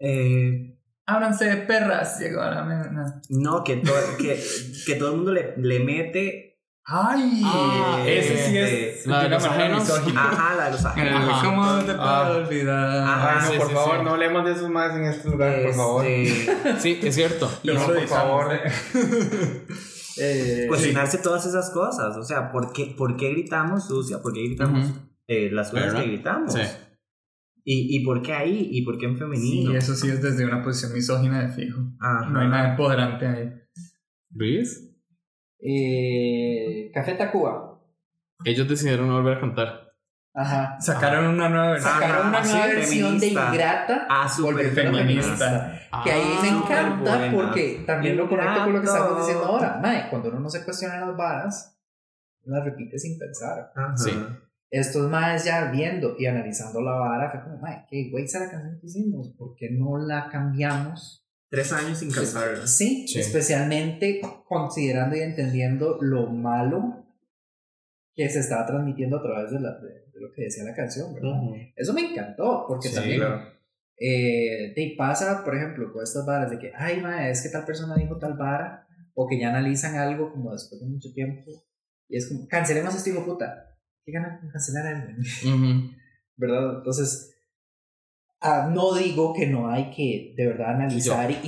[0.00, 0.72] eh,
[1.08, 4.42] Ábranse de perras, llegó a la no, que, to- que,
[4.86, 6.55] que todo el mundo le, le mete.
[6.88, 7.42] ¡Ay!
[7.44, 9.06] Ah, ese sí este, es...
[9.06, 9.80] la de una los ajenos.
[9.80, 10.24] misógina.
[10.28, 10.84] Ajá, la de los.
[10.84, 11.40] Ajá.
[11.44, 12.30] ¿Cómo te puedo Ah.
[12.36, 12.98] olvidar?
[13.02, 14.04] Ajá, no, sí, por sí, favor, sí.
[14.04, 16.06] no hablemos de esos más en este lugar, por favor.
[16.06, 17.50] Este, Sí, es cierto.
[17.64, 18.54] no, lo por favor.
[18.54, 18.72] ¿eh?
[20.18, 22.16] Eh, cuestionarse todas esas cosas.
[22.16, 24.22] O sea, ¿por qué, por qué gritamos sucia?
[24.22, 24.94] ¿Por qué gritamos
[25.26, 26.00] eh, las cosas ¿Verdad?
[26.00, 26.54] que gritamos?
[26.54, 26.60] Sí.
[27.64, 28.66] ¿Y, ¿Y por qué ahí?
[28.72, 29.74] ¿Y por qué en Sí, femenino?
[29.76, 31.80] eso sí es desde una posición misógina de fijo.
[32.00, 32.30] Ajá.
[32.30, 33.52] No hay nada empoderante ahí.
[34.30, 34.85] Luis,
[35.60, 37.78] Eh, Café Tacuba.
[38.44, 39.82] ellos decidieron no volver a cantar.
[40.34, 40.76] Ajá.
[40.80, 41.92] Sacaron una nueva versión.
[41.94, 43.26] Sacaron una Ah, nueva versión de.
[43.28, 44.06] Ingrata.
[44.10, 45.80] Ah, súper Volviendo feminista.
[46.04, 47.32] Que ahí me Ah, encanta buena.
[47.34, 49.78] porque también lo conecto con lo que estamos diciendo ahora.
[49.82, 51.78] Mae, cuando uno no se cuestiona las varas,
[52.44, 53.72] las repite sin pensar.
[53.74, 53.96] Ajá.
[53.96, 54.12] Sí.
[54.70, 58.50] Estos maes ya viendo y analizando la vara, fue como, mae, qué güey esa la
[58.50, 61.25] canción que hicimos, ¿por qué no la cambiamos?
[61.48, 62.66] Tres años sin cantar.
[62.66, 63.20] Sí, Sí.
[63.20, 67.04] especialmente considerando y entendiendo lo malo
[68.14, 71.14] que se estaba transmitiendo a través de, la- de- de lo que decía la canción,
[71.14, 71.40] ¿verdad?
[71.76, 73.42] Eso me encantó, porque Sí, también claro.
[73.98, 77.64] eh, te pasa, por ejemplo, con estas varas de que, ay, ma, es que tal
[77.64, 81.50] persona dijo tal vara, o que ya analizan algo como después de mucho tiempo,
[82.08, 83.76] y es como, cancelemos a este hijo puta.
[84.04, 85.18] ¿Qué ganan con cancelar a alguien?
[85.20, 85.90] Ujú.
[86.36, 86.78] ¿Verdad?
[86.78, 87.35] Entonces,
[88.40, 91.38] ah, no digo que no hay que de verdad analizar y,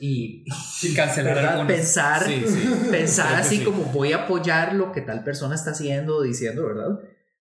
[0.00, 2.68] y, y Sin cancelar pensar, Sí, sí.
[2.90, 3.64] pensar así sí.
[3.64, 6.98] como voy a apoyar lo que tal persona está haciendo o diciendo, ¿verdad?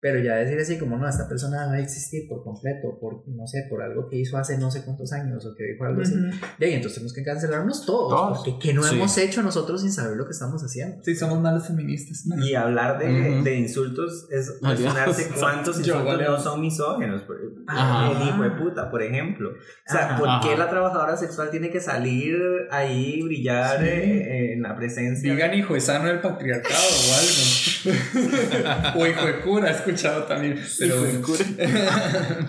[0.02, 3.46] Pero ya decir así como no, esta persona va a existir por completo, por, no
[3.46, 6.14] sé, por algo que hizo hace no sé cuántos años o que dijo algo así.
[6.14, 6.34] Ujú.
[6.58, 8.38] De ahí, entonces tenemos que cancelarnos todos, Todos.
[8.38, 8.94] porque ¿qué no Sí.
[8.94, 11.04] hemos hecho nosotros sin saber lo que estamos haciendo?
[11.04, 12.24] Sí, somos malos feministas.
[12.26, 12.42] ¿no?
[12.42, 13.44] Y hablar de, Ujú.
[13.44, 17.22] de insultos es cuestionarse cuántos insultos no son misógenos.
[17.66, 18.10] Ajá.
[18.22, 19.50] El hijo de puta, por ejemplo.
[19.50, 20.16] O sea, Ajá.
[20.18, 20.64] ¿por qué Ajá.
[20.64, 22.38] la trabajadora sexual tiene que salir
[22.70, 23.86] ahí, brillar Sí.
[23.86, 25.30] eh, en la presencia?
[25.30, 28.98] Digan hijo de sano del patriarcado o algo.
[29.00, 30.60] o hijo de cura, he escuchado también.
[30.78, 31.20] Pero bueno.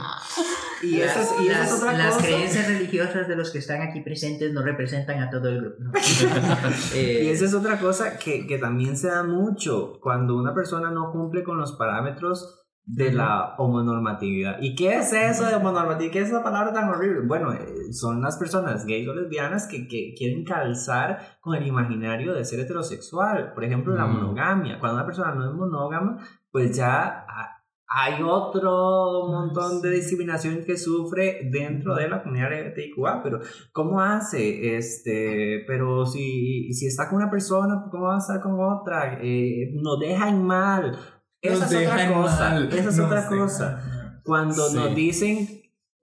[0.84, 2.68] Y es, y esa es otra cosa.
[2.68, 5.78] religiosas de los que están aquí presentes no representan a todo el grupo.
[6.96, 11.12] Y esa es otra cosa que, que también se da mucho cuando una persona no
[11.12, 14.58] cumple con los parámetros de la homonormatividad.
[14.62, 16.12] ¿Y qué es eso de homonormatividad?
[16.12, 17.22] ¿Qué es esa palabra tan horrible?
[17.28, 22.34] Bueno, eh, son las personas gays o lesbianas que, que quieren calzar con el imaginario
[22.34, 23.54] de ser heterosexual.
[23.54, 24.14] Por ejemplo, la Mm.
[24.14, 24.80] monogamia.
[24.80, 26.18] Cuando una persona no es monógama,
[26.52, 27.58] pues ya ha-
[27.94, 33.40] hay otro montón de discriminación que sufre dentro de la comunidad LGBTIQA, pero
[33.74, 34.78] ¿cómo hace?
[34.78, 39.20] Este, pero si, si está con una persona, ¿cómo va a estar con otra?
[39.22, 40.98] Eh, nos dejan mal.
[41.42, 42.50] Esa es otra cosa.
[42.52, 44.22] mal, Esa es nos otra cosa.
[44.24, 44.76] Cuando Sí.
[44.76, 45.48] nos dicen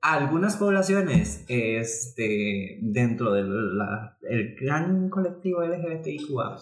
[0.01, 3.49] algunas poblaciones este, dentro del
[4.61, 6.57] gran colectivo LGBTIQA,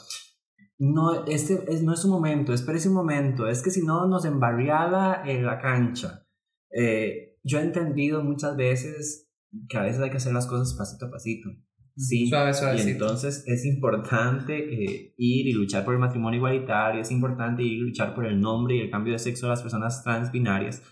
[0.78, 4.24] no, este es, no es un momento, espérese un momento, es que si no nos
[4.26, 6.26] embarriada en la cancha.
[6.70, 9.30] Eh, yo he entendido muchas veces
[9.68, 11.48] que a veces hay que hacer las cosas pasito a pasito.
[11.96, 12.90] Sí, Suave, y suavecito.
[12.90, 17.80] entonces es importante eh, ir y luchar por el matrimonio igualitario, es importante ir y
[17.80, 20.82] luchar por el nombre y el cambio de sexo de las personas transbinarias,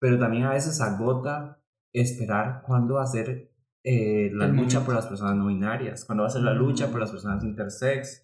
[0.00, 1.62] pero también a veces agota
[1.92, 3.52] esperar cuándo va a ser
[3.84, 4.84] eh, la El lucha movimiento.
[4.84, 8.22] por las personas no binarias, cuándo va a ser la lucha por las personas intersex.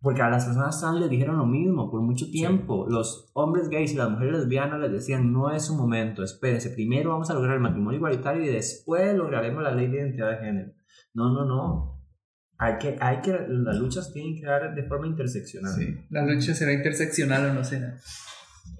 [0.00, 2.86] Porque a las personas trans les dijeron lo mismo por mucho tiempo.
[2.88, 7.10] Los hombres gays y las mujeres lesbianas les decían, no es su momento, espérese, primero
[7.10, 10.72] vamos a lograr el matrimonio igualitario y después lograremos la ley de identidad de género.
[11.14, 11.98] No, no, no.
[12.58, 15.72] Hay que, hay que, las luchas tienen que dar de forma interseccional.
[15.74, 15.96] Sí.
[16.10, 17.96] La lucha será interseccional o no será.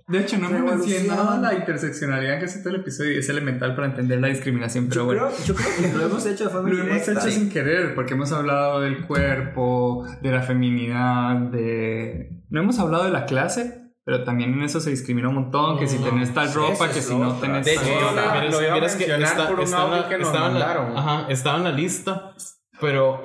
[0.08, 1.06] De hecho, no hemos Revolución.
[1.06, 4.88] mencionado la interseccionalidad en casi todo el episodio y es elemental para entender la discriminación,
[4.88, 5.26] pero Yo, bueno.
[5.28, 8.14] creo, yo creo que lo hemos hecho de forma Lo hemos hecho sin querer, porque
[8.14, 12.42] hemos hablado del cuerpo, de la feminidad, de...
[12.48, 15.86] No hemos hablado de la clase, pero también en eso se discrimina un montón, que
[15.86, 17.40] si No, tenés tal ropa, que es si no otra.
[17.42, 18.46] tenés De tal hecho, lo ropa.
[18.62, 20.66] iba a vieras que mencionar está- por un estaba audio que nos estaba en la-
[20.66, 20.96] mandaron.
[20.96, 22.32] Ajá, estaba en la lista,
[22.80, 23.22] pero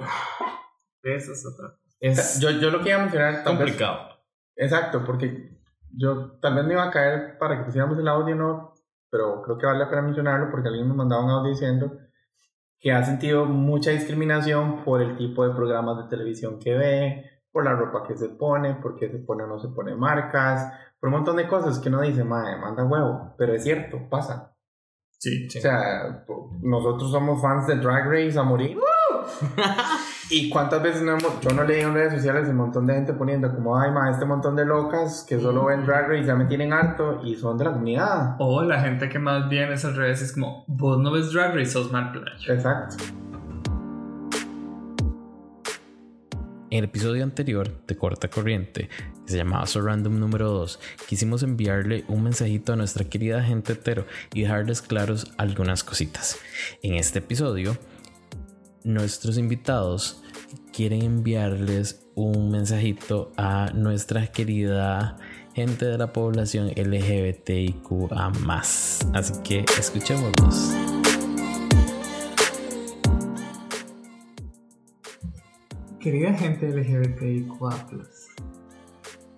[1.03, 1.77] Eso es otra.
[2.01, 4.09] es Yo, yo lo que iba a mencionar tal vez- complicado.
[4.57, 5.57] Exacto, porque
[5.95, 8.73] yo tal vez me iba a caer para que pusiéramos el audio, no,
[9.09, 11.97] pero creo que vale la pena mencionarlo porque alguien me mandaba un audio diciendo
[12.79, 17.63] que ha sentido mucha discriminación por el tipo de programas de televisión que ve, por
[17.63, 21.09] la ropa que se pone, por qué se pone o no se pone marcas, por
[21.09, 24.55] un montón de cosas que uno dice, madre, manda huevo, pero es cierto, pasa.
[25.19, 26.25] Sí, O sea,
[26.61, 28.77] nosotros somos fans de Drag Race a morir.
[30.29, 33.13] ¿Y cuántas veces no hemos, yo no leí en redes sociales un montón de gente
[33.13, 36.45] poniendo como, ay, ma, este montón de locas que solo ven Drag Race ya me
[36.45, 38.35] tienen harto y son de la comunidad?
[38.39, 41.53] O la gente que más bien es al revés, es como, vos no ves Drag
[41.53, 42.53] Race, sos mal playo.
[42.53, 43.22] Exacto.
[46.73, 48.89] En el episodio anterior de Corta Corriente,
[49.27, 53.73] que se llamaba So Random número 2, quisimos enviarle un mensajito a nuestra querida gente
[53.73, 56.39] hetero y dejarles claros algunas cositas.
[56.81, 57.77] En este episodio,
[58.83, 60.23] nuestros invitados
[60.71, 65.17] quieren enviarles un mensajito a nuestra querida
[65.53, 68.31] gente de la población LGBTIQA.
[69.13, 71.02] Así que escuchémoslos.
[76.03, 77.87] Querida gente LGBTIQA+,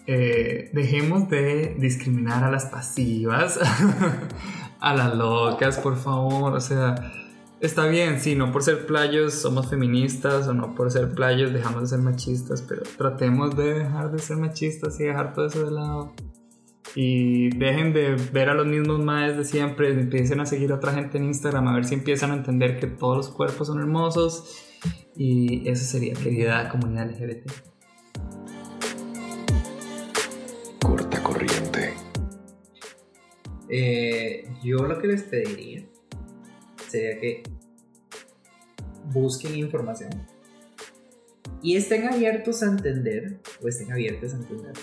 [0.07, 3.59] eh, dejemos de discriminar a las pasivas,
[4.80, 6.53] a las locas, por favor.
[6.53, 6.95] O sea,
[7.59, 11.84] está bien, sí, no por ser playos somos feministas o no por ser playos dejamos
[11.84, 15.72] de ser machistas, pero tratemos de dejar de ser machistas y dejar todo eso de
[15.72, 16.13] lado.
[16.95, 20.93] Y dejen de ver a los mismos maes de siempre, empiecen a seguir a otra
[20.93, 24.64] gente en Instagram, a ver si empiezan a entender que todos los cuerpos son hermosos.
[25.16, 27.51] Y eso sería, querida comunidad LGBT.
[30.82, 31.93] Corta corriente.
[33.70, 35.86] Eh, yo lo que les pediría
[36.88, 37.43] sería que
[39.11, 40.09] busquen información
[41.61, 44.74] y estén abiertos a entender, o estén abiertos a entender,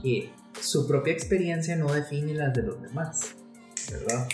[0.00, 3.34] que su propia experiencia no define las de los demás,
[3.90, 4.28] ¿verdad?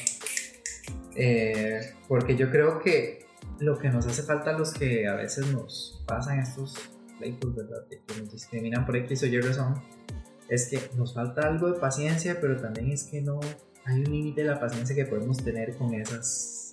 [1.17, 3.24] Eh, porque yo creo que
[3.61, 6.75] lo que nos hace falta a los que a veces nos pasan estos
[7.19, 7.87] pleitos, ¿verdad?
[7.89, 9.83] Que nos discriminan por X o Y razón,
[10.49, 13.41] es que nos falta algo de paciencia, pero también es que no
[13.85, 16.71] hay un límite de la paciencia que podemos tener con esas,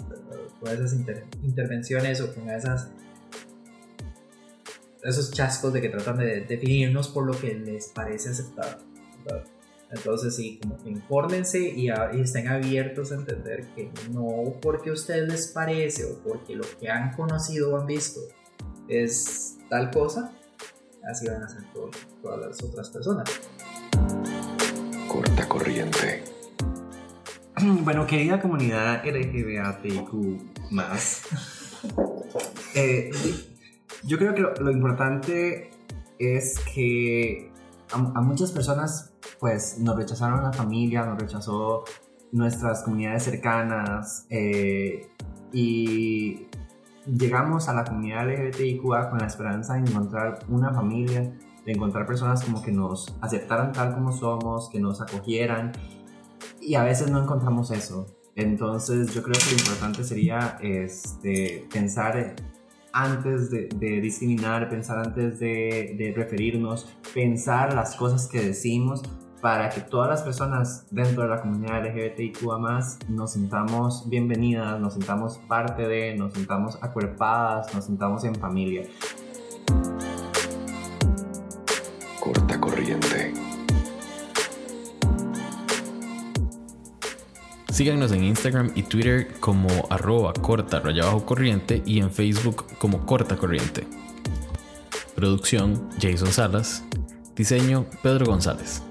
[0.59, 2.89] con esas inter- intervenciones o con esas
[5.03, 8.83] esos chascos de que tratan de definirnos por lo que les parece aceptable.
[9.93, 14.89] Entonces sí, como que infórmense y, a- y estén abiertos a entender que no porque
[14.89, 18.21] a ustedes les parece o porque lo que han conocido o han visto
[18.87, 20.31] es tal cosa,
[21.09, 23.29] así van a ser todo- todas las otras personas.
[25.07, 26.23] Corta corriente.
[27.83, 31.21] Bueno, querida comunidad LGBTQ más,
[32.75, 33.11] eh,
[34.03, 35.69] yo creo que lo, lo importante
[36.17, 37.51] es que
[37.91, 39.10] a, a muchas personas
[39.41, 41.83] pues nos rechazaron la familia, nos rechazó
[42.31, 45.09] nuestras comunidades cercanas eh,
[45.51, 46.45] y
[47.07, 51.33] llegamos a la comunidad LGBTIQA con la esperanza de encontrar una familia,
[51.65, 55.71] de encontrar personas como que nos aceptaran tal como somos, que nos acogieran
[56.61, 58.05] y a veces no encontramos eso.
[58.35, 62.35] Entonces yo creo que lo importante sería este, pensar
[62.93, 69.01] antes de, discriminar, pensar antes de referirnos, pensar las cosas que decimos
[69.41, 75.39] para que todas las personas dentro de la comunidad LGBTIQA nos sintamos bienvenidas, nos sintamos
[75.47, 78.83] parte de, nos sintamos acuerpadas, nos sintamos en familia.
[82.19, 83.33] Corta corriente.
[87.71, 93.07] Síganos en Instagram y Twitter como arroba corta raya bajo corriente y en Facebook como
[93.07, 93.87] corta corriente.
[95.15, 96.83] Producción Jason Salas.
[97.35, 98.83] Diseño Pedro González.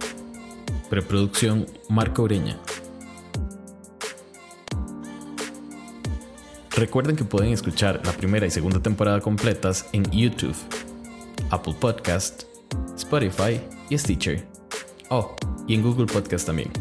[0.90, 2.58] Preproducción Marco Ureña.
[6.72, 10.56] Recuerden que pueden escuchar la primera y segunda temporada completas en YouTube,
[11.50, 12.42] Apple Podcast,
[12.96, 14.44] Spotify y Stitcher.
[15.10, 15.36] Oh,
[15.68, 16.72] y en Google Podcast también.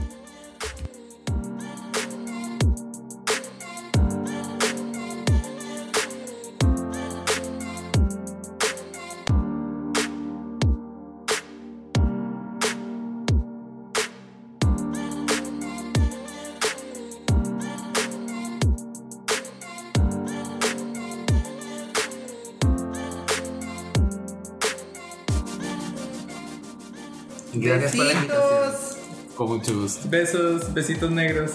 [29.40, 30.08] Con mucho gusto.
[30.10, 31.52] Besos, besitos negros.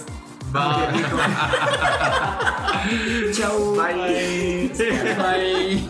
[3.31, 3.75] Chau.
[3.75, 4.71] Bye.
[4.73, 5.87] Bye.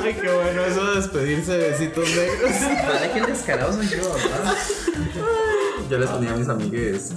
[0.00, 2.52] Ay, qué bueno eso de despedirse de besitos negros.
[2.86, 4.54] Vale, que el descarado soy yo, ¿verdad?
[5.90, 7.10] Yo les ponía a mis amigues